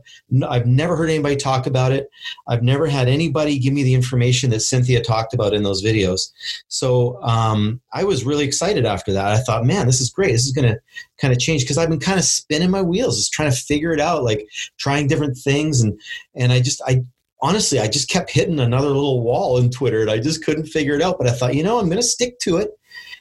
[0.47, 2.09] I've never heard anybody talk about it.
[2.47, 6.31] I've never had anybody give me the information that Cynthia talked about in those videos.
[6.67, 9.31] So um, I was really excited after that.
[9.31, 10.33] I thought, man, this is great.
[10.33, 10.79] This is going to
[11.19, 13.93] kind of change because I've been kind of spinning my wheels, just trying to figure
[13.93, 14.45] it out, like
[14.77, 15.99] trying different things, and
[16.35, 17.03] and I just I
[17.41, 20.95] honestly I just kept hitting another little wall in Twitter, and I just couldn't figure
[20.95, 21.17] it out.
[21.17, 22.71] But I thought, you know, I'm going to stick to it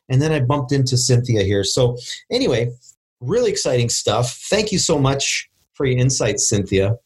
[0.08, 1.64] and then I bumped into Cynthia here.
[1.64, 1.96] So,
[2.30, 2.70] anyway,
[3.20, 4.32] really exciting stuff.
[4.48, 6.96] Thank you so much for your insights, Cynthia.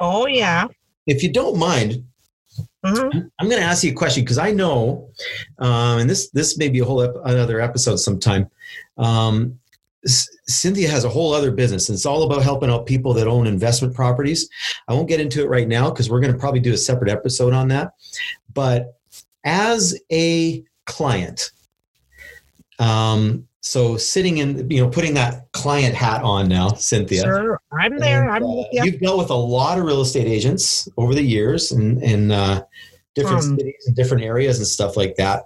[0.00, 0.66] Oh, yeah.
[1.06, 2.04] If you don't mind,
[2.84, 3.18] mm-hmm.
[3.38, 5.10] I'm going to ask you a question because I know,
[5.58, 8.48] um, and this this may be a whole ep- another episode sometime.
[8.98, 9.58] Um,
[10.46, 13.46] Cynthia has a whole other business, and it's all about helping out people that own
[13.46, 14.48] investment properties.
[14.86, 17.10] I won't get into it right now because we're going to probably do a separate
[17.10, 17.92] episode on that.
[18.52, 18.94] But
[19.44, 21.50] as a client,
[22.78, 27.22] um, so sitting in, you know, putting that client hat on now, Cynthia.
[27.22, 28.22] Sure, I'm there.
[28.22, 28.84] And, I'm uh, you.
[28.84, 32.62] You've dealt with a lot of real estate agents over the years in, in uh,
[33.14, 35.44] different um, cities and different areas and stuff like that.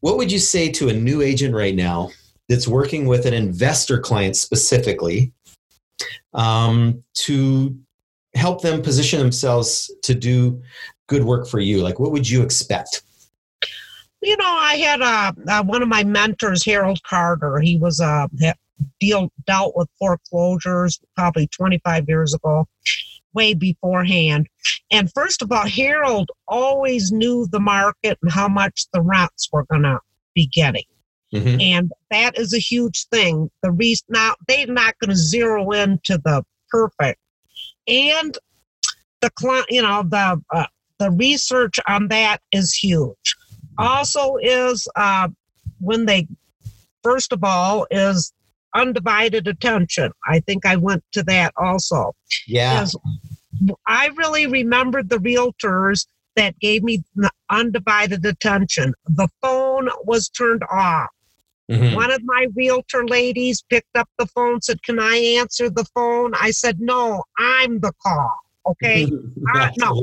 [0.00, 2.10] What would you say to a new agent right now
[2.48, 5.32] that's working with an investor client specifically
[6.34, 7.78] um, to
[8.34, 10.60] help them position themselves to do
[11.08, 11.82] good work for you?
[11.82, 13.02] Like, what would you expect?
[14.22, 17.58] You know, I had uh, uh, one of my mentors, Harold Carter.
[17.60, 18.28] He was uh,
[19.00, 22.66] deal dealt with foreclosures probably 25 years ago,
[23.34, 24.46] way beforehand.
[24.92, 29.64] And first of all, Harold always knew the market and how much the rents were
[29.64, 29.98] going to
[30.34, 30.84] be getting.
[31.34, 31.60] Mm-hmm.
[31.60, 33.50] And that is a huge thing.
[33.62, 37.18] The reason now they're not going to zero in to the perfect,
[37.88, 38.36] and
[39.20, 40.66] the client, you know, the uh,
[40.98, 43.34] the research on that is huge
[43.82, 45.28] also is uh,
[45.80, 46.28] when they
[47.02, 48.32] first of all is
[48.74, 50.12] undivided attention.
[50.26, 52.14] I think i went to that also.
[52.46, 52.86] Yeah.
[53.86, 57.04] I really remembered the realtors that gave me
[57.50, 58.94] undivided attention.
[59.06, 61.08] The phone was turned off.
[61.70, 61.94] Mm-hmm.
[61.94, 66.32] one of my realtor ladies picked up the phone said can i answer the phone?
[66.34, 68.32] I said no i'm the call.
[68.66, 69.10] Okay?
[69.54, 69.94] Uh, no.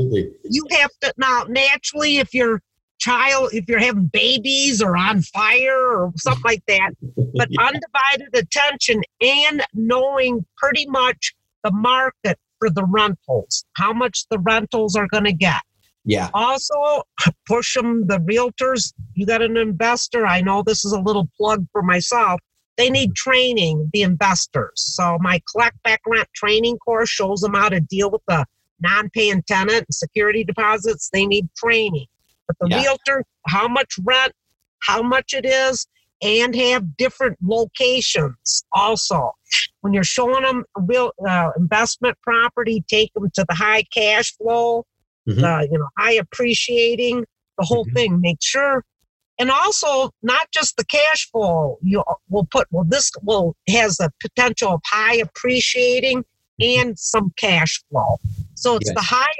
[0.43, 2.61] You have to now naturally if you're
[2.99, 6.91] child, if you're having babies or on fire or something like that,
[7.35, 7.61] but yeah.
[7.61, 11.33] undivided attention and knowing pretty much
[11.63, 15.61] the market for the rentals, how much the rentals are going to get.
[16.05, 16.29] Yeah.
[16.33, 17.03] Also,
[17.47, 18.93] push them, the realtors.
[19.15, 20.25] You got an investor.
[20.25, 22.39] I know this is a little plug for myself.
[22.77, 24.73] They need training, the investors.
[24.75, 28.45] So, my collect back rent training course shows them how to deal with the
[28.79, 31.09] non paying tenant and security deposits.
[31.11, 32.07] They need training
[32.49, 32.81] but the yeah.
[32.81, 34.33] realtor, how much rent,
[34.81, 35.85] how much it is,
[36.21, 39.31] and have different locations also.
[39.81, 44.85] When you're showing them real uh, investment property, take them to the high cash flow,
[45.27, 45.39] mm-hmm.
[45.39, 47.23] the you know high appreciating,
[47.57, 47.95] the whole mm-hmm.
[47.95, 48.21] thing.
[48.21, 48.83] Make sure,
[49.39, 51.77] and also not just the cash flow.
[51.81, 56.87] You will put well, this will has a potential of high appreciating mm-hmm.
[56.87, 58.17] and some cash flow.
[58.55, 58.95] So it's yes.
[58.95, 59.33] the high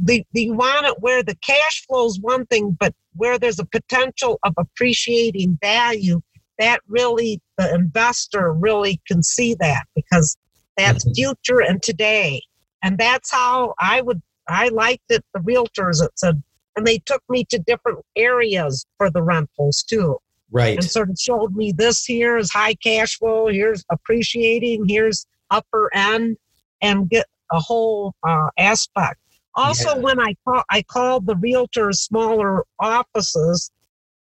[0.00, 3.58] the, the you want it where the cash flow is one thing, but where there's
[3.58, 6.20] a potential of appreciating value,
[6.58, 10.36] that really the investor really can see that because
[10.76, 11.14] that's Mhm.
[11.14, 12.40] future and today
[12.82, 16.42] and that's how i would i liked it the realtors it said
[16.76, 20.16] and they took me to different areas for the rentals too
[20.52, 20.78] Right.
[20.78, 25.90] and sort of showed me this here is high cash flow here's appreciating here's upper
[25.94, 26.36] end
[26.80, 29.18] and get a whole uh, aspect
[29.54, 30.02] also Yeah.
[30.02, 33.70] when i call i called the realtors smaller offices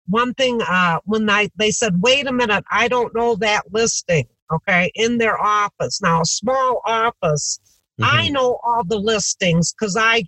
[0.10, 4.28] one thing uh, when I they said, "Wait a minute, I don't know that listing."
[4.52, 7.60] Okay, in their office now, a small office.
[8.02, 8.34] I Mhm.
[8.34, 10.24] know all the listings because I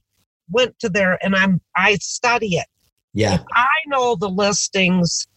[0.52, 2.68] went to there and I'm I study it.
[3.14, 3.36] Yeah.
[3.36, 5.28] If I know the listings,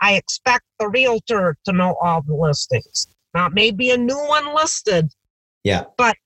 [0.00, 3.06] I expect the realtor to know all the listings.
[3.34, 5.12] Now, it may be a new one listed.
[5.62, 5.84] Yeah.
[5.96, 6.16] But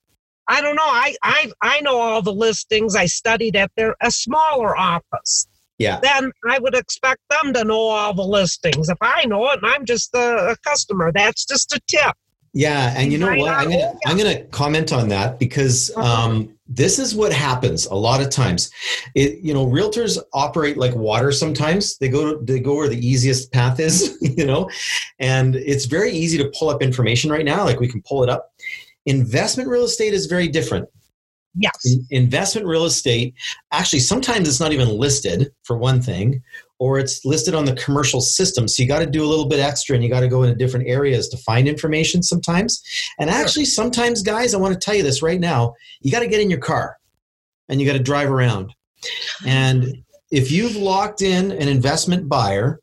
[0.48, 0.82] I don't know.
[0.84, 2.94] I I I know all the listings.
[2.96, 5.46] I studied at their a smaller office
[5.78, 5.98] Yeah.
[6.00, 8.88] then I would expect them to know all the listings.
[8.88, 12.14] If I know it and I'm just a, a customer, that's just a tip.
[12.52, 13.52] Yeah, and you know what?
[13.52, 16.10] I'm gonna I'm gonna comment on that because Uh-huh.
[16.26, 18.70] um, this is what happens a lot of times.
[19.14, 21.98] It you know realtors operate like water sometimes.
[21.98, 24.70] They go they go where the easiest path is, you know,
[25.18, 27.62] and it's very easy to pull up information right now.
[27.64, 28.52] Like we can pull it up.
[29.06, 30.88] Investment real estate is very different.
[31.58, 31.86] Yes.
[31.86, 33.34] In- investment real estate
[33.72, 36.42] actually sometimes it's not even listed for one thing
[36.78, 39.58] or it's listed on the commercial system so you got to do a little bit
[39.58, 42.82] extra and you got to go into different areas to find information sometimes
[43.18, 46.28] and actually sometimes guys i want to tell you this right now you got to
[46.28, 46.98] get in your car
[47.70, 48.70] and you got to drive around
[49.46, 49.96] and
[50.30, 52.80] if you've locked in an investment buyer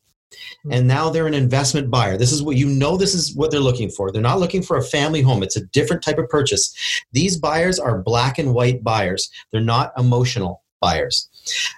[0.65, 0.87] and mm-hmm.
[0.87, 2.17] now they're an investment buyer.
[2.17, 4.11] This is what you know this is what they're looking for.
[4.11, 5.43] They're not looking for a family home.
[5.43, 6.73] It's a different type of purchase.
[7.11, 9.29] These buyers are black and white buyers.
[9.51, 11.29] They're not emotional buyers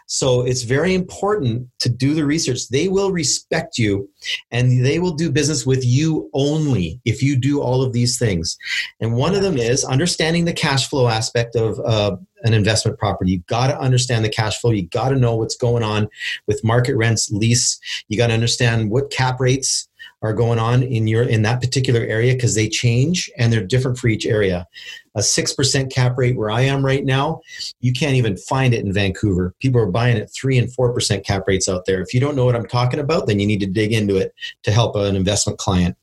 [0.08, 2.70] so it's very important to do the research.
[2.70, 4.10] They will respect you
[4.52, 8.58] and they will do business with you only if you do all of these things.
[9.00, 13.32] And one of them is understanding the cash flow aspect of uh, an investment property.
[13.32, 14.72] You've got to understand the cash flow.
[14.72, 16.08] You've got to know what's going on
[16.48, 17.80] with market rents lease.
[18.08, 19.88] You got to understand what cap rates
[20.26, 23.96] are going on in your in that particular area because they change and they're different
[23.96, 24.66] for each area.
[25.14, 27.40] A 6% cap rate where i am right now
[27.80, 29.54] you can't even find it in vancouver.
[29.60, 32.02] People are buying at 3 and 4% cap rates out there.
[32.02, 34.34] If you don't know what i'm talking about then you need to dig into it
[34.64, 35.96] to help an investment client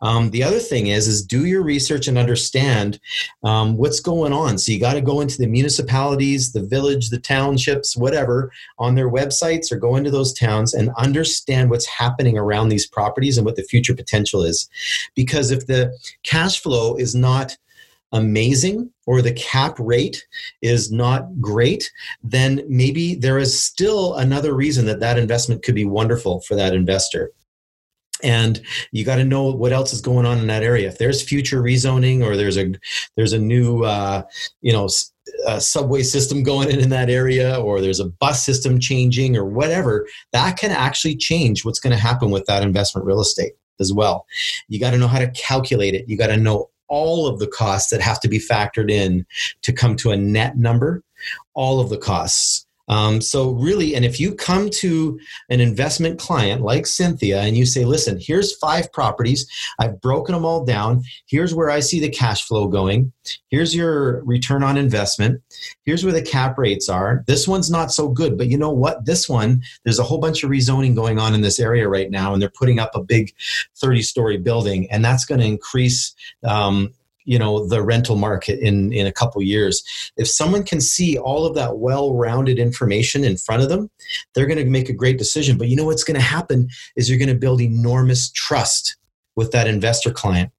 [0.00, 3.00] um, the other thing is is do your research and understand
[3.44, 4.58] um, what's going on.
[4.58, 9.10] So you got to go into the municipalities the village the townships whatever on their
[9.10, 13.56] websites or go into those towns and understand what's happening around these properties and what
[13.56, 14.68] the future potential is.
[15.14, 17.56] Because if the cash flow is not
[18.12, 20.26] amazing or the cap rate
[20.62, 21.92] is not great
[22.22, 26.72] then maybe there is still another reason that that investment could be wonderful for that
[26.72, 27.30] investor
[28.22, 28.60] and
[28.92, 30.88] you got to know what else is going on in that area.
[30.88, 32.72] If there's future rezoning or there's a
[33.16, 34.22] there's a new uh,
[34.60, 34.88] you know
[35.46, 39.44] uh, subway system going in in that area or there's a bus system changing or
[39.44, 43.92] whatever that can actually change what's going to happen with that investment real estate as
[43.92, 44.26] well.
[44.68, 46.08] You got to know how to calculate it.
[46.08, 49.26] You got to know all of the costs that have to be factored in
[49.62, 51.02] to come to a net number.
[51.54, 55.18] All of the costs um, so really and if you come to
[55.50, 59.48] an investment client like cynthia and you say listen here's five properties.
[59.78, 61.02] I've broken them all down.
[61.26, 63.12] Here's where i see the cash flow going.
[63.48, 65.42] Here's your return on investment.
[65.84, 67.24] Here's where the cap rates are.
[67.26, 69.04] This one's not so good but you know what?
[69.04, 72.32] This one there's a whole bunch of rezoning going on in this area right now
[72.32, 73.32] and they're putting up a big
[73.76, 76.92] 30 story building and that's going to increase um,
[77.28, 79.84] you know the rental market in in a couple years
[80.16, 83.90] if someone can see all of that well-rounded information in front of them
[84.34, 85.58] they're going to make a great decision.
[85.58, 88.96] But you know what's going to happen is you're going to build enormous trust
[89.38, 90.50] with that investor client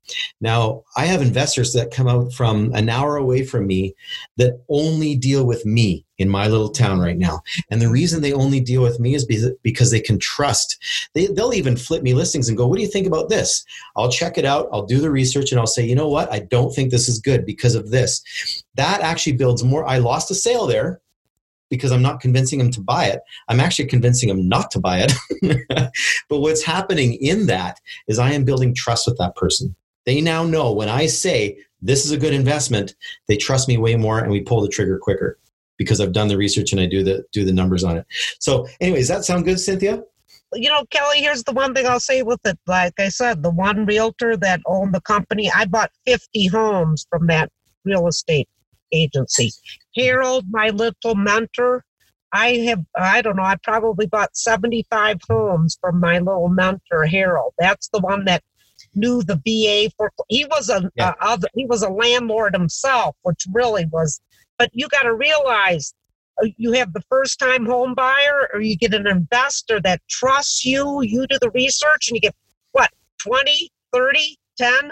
[0.41, 3.93] now i have investors that come out from an hour away from me
[4.37, 8.33] that only deal with me in my little town right now and the reason they
[8.33, 10.77] only deal with me is because- they can trust
[11.13, 13.65] they, they'll even flip me listings and go what do you think about this
[13.95, 16.39] I'll check it out, I'll do the research, and I'll say, you know what, I
[16.39, 18.63] don't think this is good because of this.
[18.75, 19.85] That actually builds more.
[19.85, 21.01] I lost a sale there
[21.69, 23.21] because I'm not convincing them to buy it.
[23.47, 25.91] I'm actually convincing them not to buy it.
[26.29, 29.75] but what's happening in that is I am building trust with that person.
[30.05, 32.95] They now know when I say this is a good investment,
[33.27, 35.37] they trust me way more and we pull the trigger quicker
[35.77, 38.05] because I've done the research and I do the do the numbers on it.
[38.39, 40.03] So, anyways, that sound good, Cynthia?
[40.53, 42.57] You know, Kelly, here's the one thing I'll say with it.
[42.65, 47.27] Like I said, the one realtor that owned the company, I bought 50 homes from
[47.27, 47.51] that
[47.85, 48.49] real estate
[48.91, 49.51] agency.
[49.95, 51.83] Harold, my little mentor,
[52.31, 57.53] I have, I don't know, I probably bought 75 homes from my little mentor, Harold.
[57.57, 58.43] That's the one that
[58.93, 61.13] knew the VA for, he was a, yeah.
[61.21, 64.21] uh, he was a landlord himself, which really was,
[64.57, 65.93] but you got to realize
[66.41, 70.63] uh, you have the first time home buyer or you get an investor that trusts
[70.65, 72.35] you, you do the research and you get
[72.71, 72.91] what,
[73.23, 74.91] 20, 30, 10,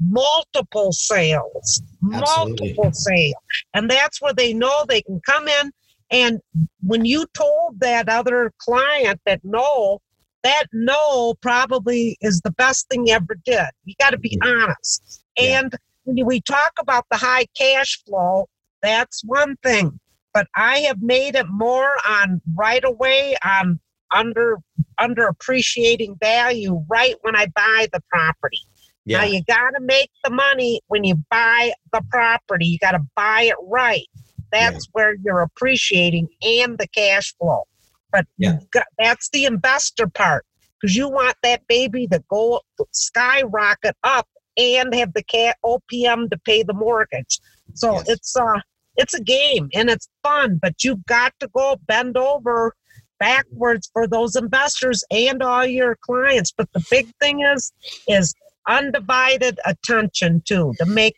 [0.00, 1.82] multiple sales,
[2.12, 2.74] Absolutely.
[2.74, 3.34] multiple sales.
[3.74, 5.72] And that's where they know they can come in
[6.10, 6.40] and
[6.82, 10.00] when you told that other client that no,
[10.42, 13.66] that no probably is the best thing you ever did.
[13.84, 14.62] You got to be mm-hmm.
[14.62, 15.22] honest.
[15.38, 15.60] Yeah.
[15.60, 15.74] And
[16.04, 18.48] when we talk about the high cash flow,
[18.82, 20.00] that's one thing.
[20.32, 23.78] But I have made it more on right away on
[24.12, 24.58] under
[24.98, 28.62] under appreciating value right when I buy the property.
[29.10, 29.18] Yeah.
[29.18, 32.66] Now you got to make the money when you buy the property.
[32.66, 34.06] You got to buy it right.
[34.52, 34.90] That's yeah.
[34.92, 37.64] where you're appreciating and the cash flow.
[38.12, 38.60] But yeah.
[38.72, 40.46] got, that's the investor part
[40.80, 42.60] because you want that baby to go
[42.92, 47.40] skyrocket up and have the cat OPM to pay the mortgage.
[47.74, 48.08] So yes.
[48.08, 48.60] it's uh
[48.96, 52.74] it's a game and it's fun, but you've got to go bend over
[53.18, 56.52] backwards for those investors and all your clients.
[56.56, 57.72] But the big thing is
[58.06, 58.34] is
[58.70, 61.16] undivided attention too to make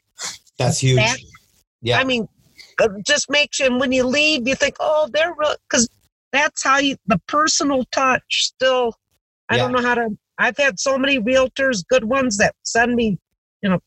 [0.59, 0.97] that's huge.
[0.97, 1.19] That,
[1.81, 1.99] yeah.
[1.99, 2.29] I mean,
[2.81, 5.35] uh, just makes you, and when you leave, you think, oh, they're
[5.69, 5.89] because
[6.33, 8.95] that's how you, the personal touch still,
[9.49, 9.63] I yeah.
[9.63, 13.19] don't know how to, I've had so many realtors, good ones that send me,
[13.63, 13.81] you know,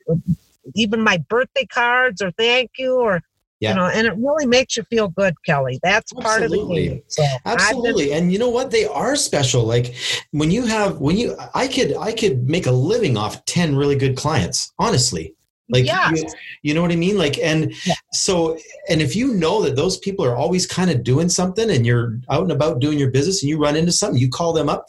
[0.76, 3.22] even my birthday cards or thank you or,
[3.59, 3.69] yeah.
[3.69, 5.79] you know, and it really makes you feel good, Kelly.
[5.83, 6.87] That's part Absolutely.
[6.87, 7.03] of the game.
[7.07, 8.05] So Absolutely.
[8.07, 8.71] Been, and you know what?
[8.71, 9.63] They are special.
[9.63, 9.95] Like
[10.31, 13.95] when you have, when you, I could, I could make a living off 10 really
[13.95, 15.34] good clients, honestly
[15.70, 16.28] like you,
[16.61, 17.18] you, know what i mean?
[17.18, 17.95] Like and yeah.
[18.13, 18.57] so
[18.89, 22.20] and if you know that those people are always kind of doing something and you're
[22.30, 24.86] out and about doing your business and you run into something you call them up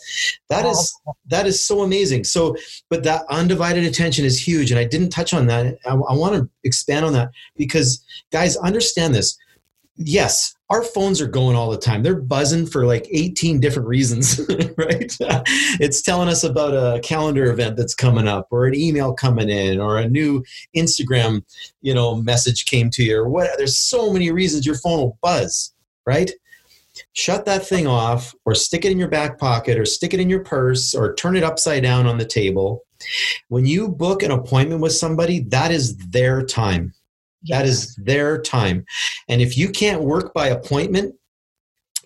[0.49, 0.71] That oh.
[0.71, 2.25] is that is so amazing.
[2.25, 2.57] So
[2.91, 5.79] but that undivided attention is huge and i didn't touch on that.
[5.87, 9.39] I, I want to expand on that because guys understand this.
[9.97, 12.03] Yes our phones are going all the time.
[12.03, 14.41] They're buzzing for like 18 different reasons,
[14.77, 15.15] right?
[15.81, 19.81] it's telling us about a calendar event that's coming up or an email coming in
[19.81, 20.45] or a new
[20.77, 21.45] Instagram,
[21.83, 23.51] you know, message came to you or what.
[23.57, 25.73] There's so many reasons your phone will buzz,
[26.05, 26.33] right?
[27.13, 30.31] Shut that thing off or stick it in your back pocket or stick it in
[30.31, 32.83] your purse or turn it upside down on the table.
[33.49, 36.95] When you book an appointment with somebody, that is their time.
[37.49, 38.85] That is their time.
[39.29, 41.15] And if you can't work by appointment,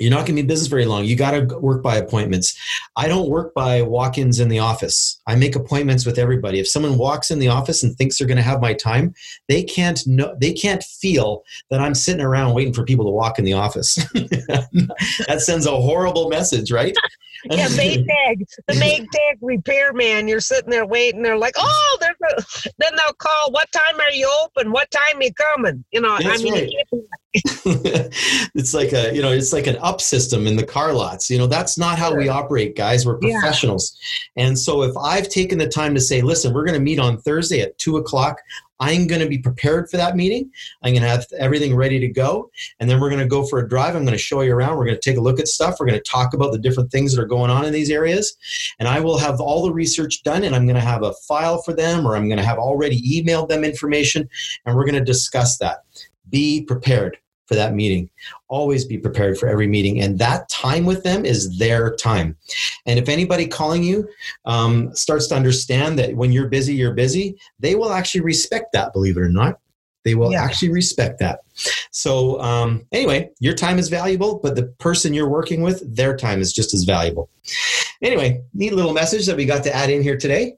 [0.01, 1.05] you're not going to be in business very long.
[1.05, 2.59] You got to work by appointments.
[2.97, 5.21] I don't work by walk ins in the office.
[5.27, 6.59] I make appointments with everybody.
[6.59, 9.15] If someone walks in the office and thinks they're going to have my time,
[9.49, 13.39] they can't know, they can't feel that I'm sitting around waiting for people to walk
[13.39, 13.97] in the office.
[14.15, 16.97] that sends a horrible message, right?
[17.45, 20.29] Yeah, Maytag, the Maytag repairman.
[20.29, 21.23] You're sitting there waiting.
[21.23, 22.17] They're like, oh, they're
[22.79, 23.51] then they'll call.
[23.51, 24.73] What time are you open?
[24.73, 25.85] What time you coming?
[25.93, 27.03] You know, That's I mean, right.
[27.35, 31.39] it's like a you know it's like an up system in the car lots you
[31.39, 33.97] know that's not how we operate guys we're professionals
[34.35, 34.47] yeah.
[34.47, 37.19] and so if i've taken the time to say listen we're going to meet on
[37.19, 38.41] thursday at two o'clock
[38.81, 40.51] I'm going to be prepared for that meeting.
[40.83, 42.51] I'm going to have everything ready to go.
[42.81, 43.95] And then we're going to go for a drive.
[43.95, 44.79] I'm going to show you around.
[44.79, 45.77] We're going to take a look at stuff.
[45.79, 48.37] We're going to talk about the different things that are going on in these areas.
[48.79, 51.61] And I will have all the research done and I'm going to have a file
[51.61, 54.29] for them or I'm going to have already emailed them information
[54.65, 55.85] and we're going to discuss that.
[56.31, 57.19] Be prepared
[57.51, 58.09] for that meeting.
[58.49, 60.01] Always be prepared for every meeting.
[60.01, 62.37] And that time with them is their time.
[62.87, 64.09] And if anybody calling you
[64.45, 68.93] um, starts to understand that when you're busy, you're busy, they will actually respect that,
[68.93, 69.59] believe it or not.
[70.05, 70.45] They will yeah.
[70.45, 71.41] actually respect that.
[71.91, 76.41] So, um, anyway, your time is valuable, but the person you're working with, their time
[76.41, 77.29] is just as valuable.
[78.01, 80.55] Anyway, neat little message that we got to add in here today.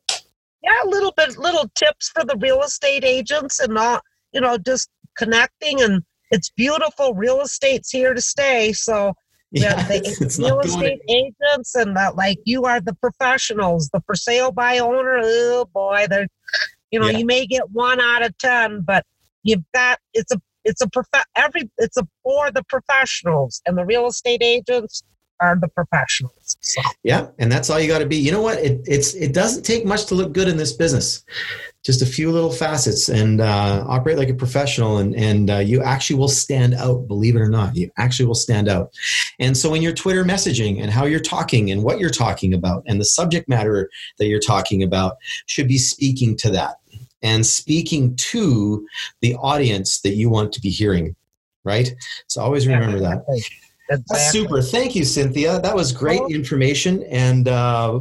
[0.63, 4.59] Yeah, a little bit, little tips for the real estate agents and not, you know,
[4.59, 7.15] just connecting and it's beautiful.
[7.15, 8.73] Real estate's here to stay.
[8.73, 9.15] So
[9.53, 14.51] yeah, the real estate agents and the, like you are the professionals, the for sale
[14.51, 15.21] by owner.
[15.23, 16.27] Oh boy, they're
[16.91, 17.19] you know yeah.
[17.19, 19.05] you may get one out of ten, but
[19.43, 21.07] you've got it's a it's a prof
[21.37, 25.03] every it's a for the professionals and the real estate agents
[25.39, 26.57] are the professionals.
[26.61, 26.81] So.
[27.03, 28.17] Yeah, and that's all you got to be.
[28.17, 28.59] You know what?
[28.59, 31.25] It, it's it doesn't take much to look good in this business.
[31.85, 35.83] Just a few little facets, and uh, operate like a professional, and and uh, you
[35.83, 37.09] actually will stand out.
[37.09, 38.95] Believe it or not, you actually will stand out.
[39.41, 42.85] And so, in your Twitter messaging and how you're talking and what you're talking about
[42.87, 45.17] and the subject matter that you're talking about
[45.47, 46.77] should be speaking to that
[47.23, 48.87] and speaking to
[49.21, 51.17] the audience that you want to be hearing.
[51.65, 51.95] Right.
[52.27, 53.25] So always remember that.
[53.93, 54.41] Exactly.
[54.41, 54.63] super.
[54.63, 55.61] Thank you, Cynthia.
[55.61, 56.29] That was great oh.
[56.29, 57.97] information, and uh,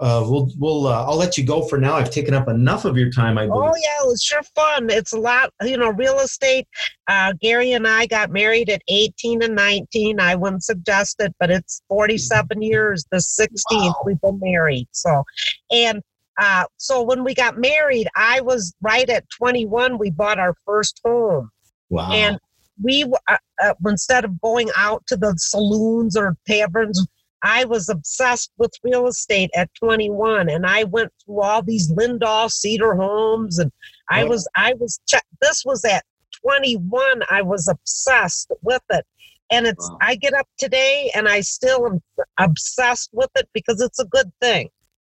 [0.00, 1.94] uh, we'll we'll uh, I'll let you go for now.
[1.94, 3.38] I've taken up enough of your time.
[3.38, 3.70] I believe.
[3.70, 4.88] Oh yeah, it was sure fun.
[4.90, 6.68] It's a lot, you know, real estate.
[7.08, 10.20] Uh, Gary and I got married at 18 and 19.
[10.20, 13.04] I wouldn't suggest it, but it's 47 years.
[13.10, 14.02] The 16th wow.
[14.06, 14.86] we've been married.
[14.92, 15.24] So,
[15.70, 16.02] and
[16.38, 19.98] uh, so when we got married, I was right at 21.
[19.98, 21.50] We bought our first home.
[21.90, 22.12] Wow.
[22.12, 22.38] And
[22.80, 27.06] we uh, uh, instead of going out to the saloons or taverns
[27.42, 32.50] i was obsessed with real estate at 21 and i went through all these Lindal
[32.50, 33.70] cedar homes and
[34.10, 35.00] i was i was
[35.40, 36.04] this was at
[36.40, 39.04] 21 i was obsessed with it
[39.50, 39.98] and it's wow.
[40.00, 42.00] i get up today and i still am
[42.38, 44.68] obsessed with it because it's a good thing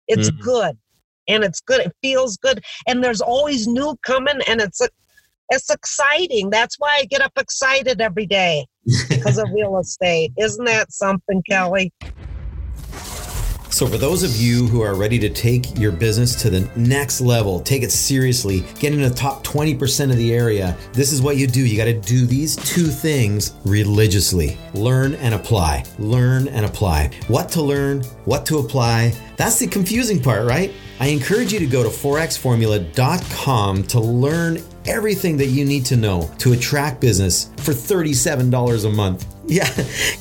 [0.09, 0.43] it's mm-hmm.
[0.43, 0.79] good
[1.29, 4.89] and it's good it feels good and there's always new coming and it's a
[5.51, 6.51] it's exciting.
[6.51, 8.67] That's why I get up excited every day
[9.09, 10.33] because of real estate.
[10.39, 11.93] Isn't that something, Kelly?
[13.73, 17.21] So, for those of you who are ready to take your business to the next
[17.21, 21.37] level, take it seriously, get in the top 20% of the area, this is what
[21.37, 21.65] you do.
[21.65, 25.85] You got to do these two things religiously learn and apply.
[25.99, 27.13] Learn and apply.
[27.29, 29.15] What to learn, what to apply.
[29.37, 30.73] That's the confusing part, right?
[31.01, 36.31] I encourage you to go to 4xformula.com to learn everything that you need to know
[36.39, 39.27] to attract business for $37 a month.
[39.51, 39.69] Yeah,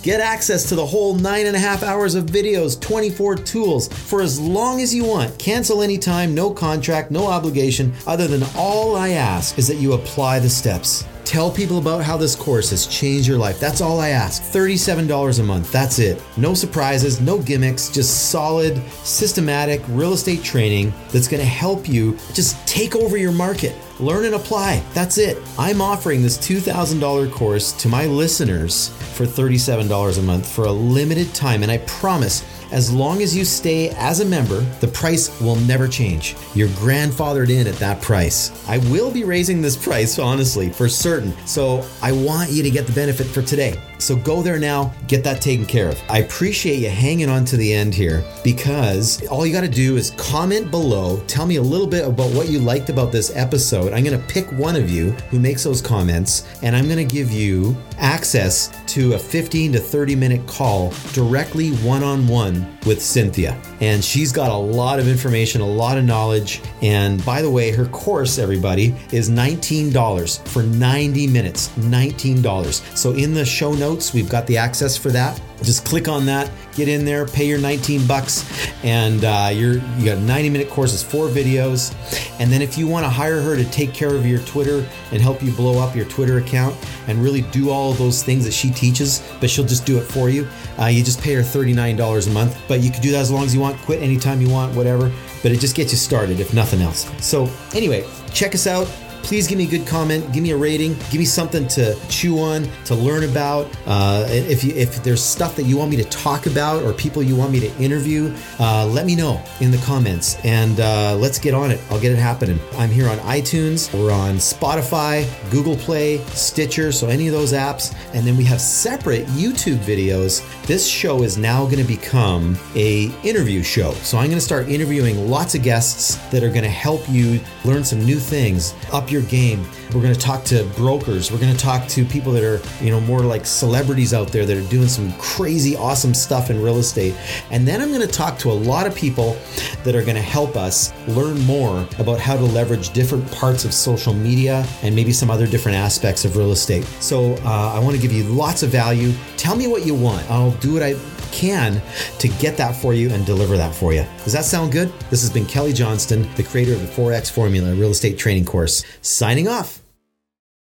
[0.01, 4.23] get access to the whole nine and a half hours of videos, 24 tools for
[4.23, 5.37] as long as you want.
[5.37, 10.39] Cancel anytime, no contract, no obligation, other than all I ask is that you apply
[10.39, 11.05] the steps.
[11.29, 13.59] Tell people about how this course has changed your life.
[13.59, 14.41] That's all I ask.
[14.41, 15.71] $37 a month.
[15.71, 16.19] That's it.
[16.37, 22.17] No surprises, no gimmicks, just solid, systematic real estate training that's going to help you
[22.33, 23.75] just take over your market.
[23.99, 24.81] Learn and apply.
[24.95, 25.37] That's it.
[25.59, 31.31] I'm offering this $2,000 course to my listeners for $37 a month for a limited
[31.35, 31.61] time.
[31.61, 35.87] And I promise as long as you stay as a member, the price will never
[35.87, 36.35] change.
[36.53, 38.51] You're grandfathered in at that price.
[38.67, 41.33] I will be raising this price, honestly, for certain.
[41.45, 43.79] So I want you to get the benefit for today.
[43.99, 46.01] So go there now, get that taken care of.
[46.09, 49.97] I appreciate you hanging on to the end here because all you got to do
[49.97, 51.21] is comment below.
[51.27, 53.91] Tell me a little bit about what you liked about this episode.
[53.91, 57.13] I'm going to pick one of you who makes those comments and I'm going to
[57.13, 63.01] give you access to a 15 to 30 minute call directly one on one with
[63.01, 63.61] Cynthia.
[63.81, 66.61] And she's got a lot of information, a lot of knowledge.
[66.81, 71.67] And by the way, her course, everybody, is $19 for 90 minutes.
[71.77, 72.97] $19.
[72.97, 74.13] So in the show notes, notes.
[74.13, 75.41] We've got the access for that.
[75.61, 78.45] Just click on that, get in there, pay your 19 bucks,
[78.83, 81.93] and uh, you're you got a 90 minute courses, four videos,
[82.39, 85.21] and then if you want to hire her to take care of your Twitter and
[85.21, 86.75] help you blow up your Twitter account
[87.07, 90.03] and really do all of those things that she teaches, but she'll just do it
[90.03, 90.47] for you.
[90.79, 93.43] Uh, you just pay her $39 a month, but you can do that as long
[93.43, 93.77] as you want.
[93.81, 95.11] Quit anytime you want, whatever.
[95.41, 97.09] But it just gets you started, if nothing else.
[97.23, 98.87] So anyway, check us out
[99.23, 102.39] please give me a good comment, give me a rating, give me something to chew
[102.39, 103.67] on, to learn about.
[103.85, 107.21] Uh, if you, if there's stuff that you want me to talk about or people
[107.21, 111.39] you want me to interview, uh, let me know in the comments and uh, let's
[111.39, 111.79] get on it.
[111.89, 112.59] I'll get it happening.
[112.77, 117.95] I'm here on iTunes, we're on Spotify, Google Play, Stitcher, so any of those apps,
[118.13, 120.43] and then we have separate YouTube videos.
[120.65, 123.91] This show is now going to become a interview show.
[123.93, 127.39] So I'm going to start interviewing lots of guests that are going to help you
[127.65, 128.73] learn some new things
[129.11, 129.65] your game.
[129.93, 131.31] We're going to talk to brokers.
[131.31, 134.45] We're going to talk to people that are, you know, more like celebrities out there
[134.45, 137.15] that are doing some crazy, awesome stuff in real estate.
[137.51, 139.37] And then I'm going to talk to a lot of people
[139.83, 143.73] that are going to help us learn more about how to leverage different parts of
[143.73, 146.83] social media and maybe some other different aspects of real estate.
[146.99, 149.13] So uh, I want to give you lots of value.
[149.37, 150.29] Tell me what you want.
[150.29, 150.95] I'll do what I
[151.31, 151.81] can
[152.19, 154.05] to get that for you and deliver that for you.
[154.23, 154.91] Does that sound good?
[155.09, 158.83] This has been Kelly Johnston, the creator of the 4X Formula Real Estate Training Course,
[159.01, 159.78] signing off.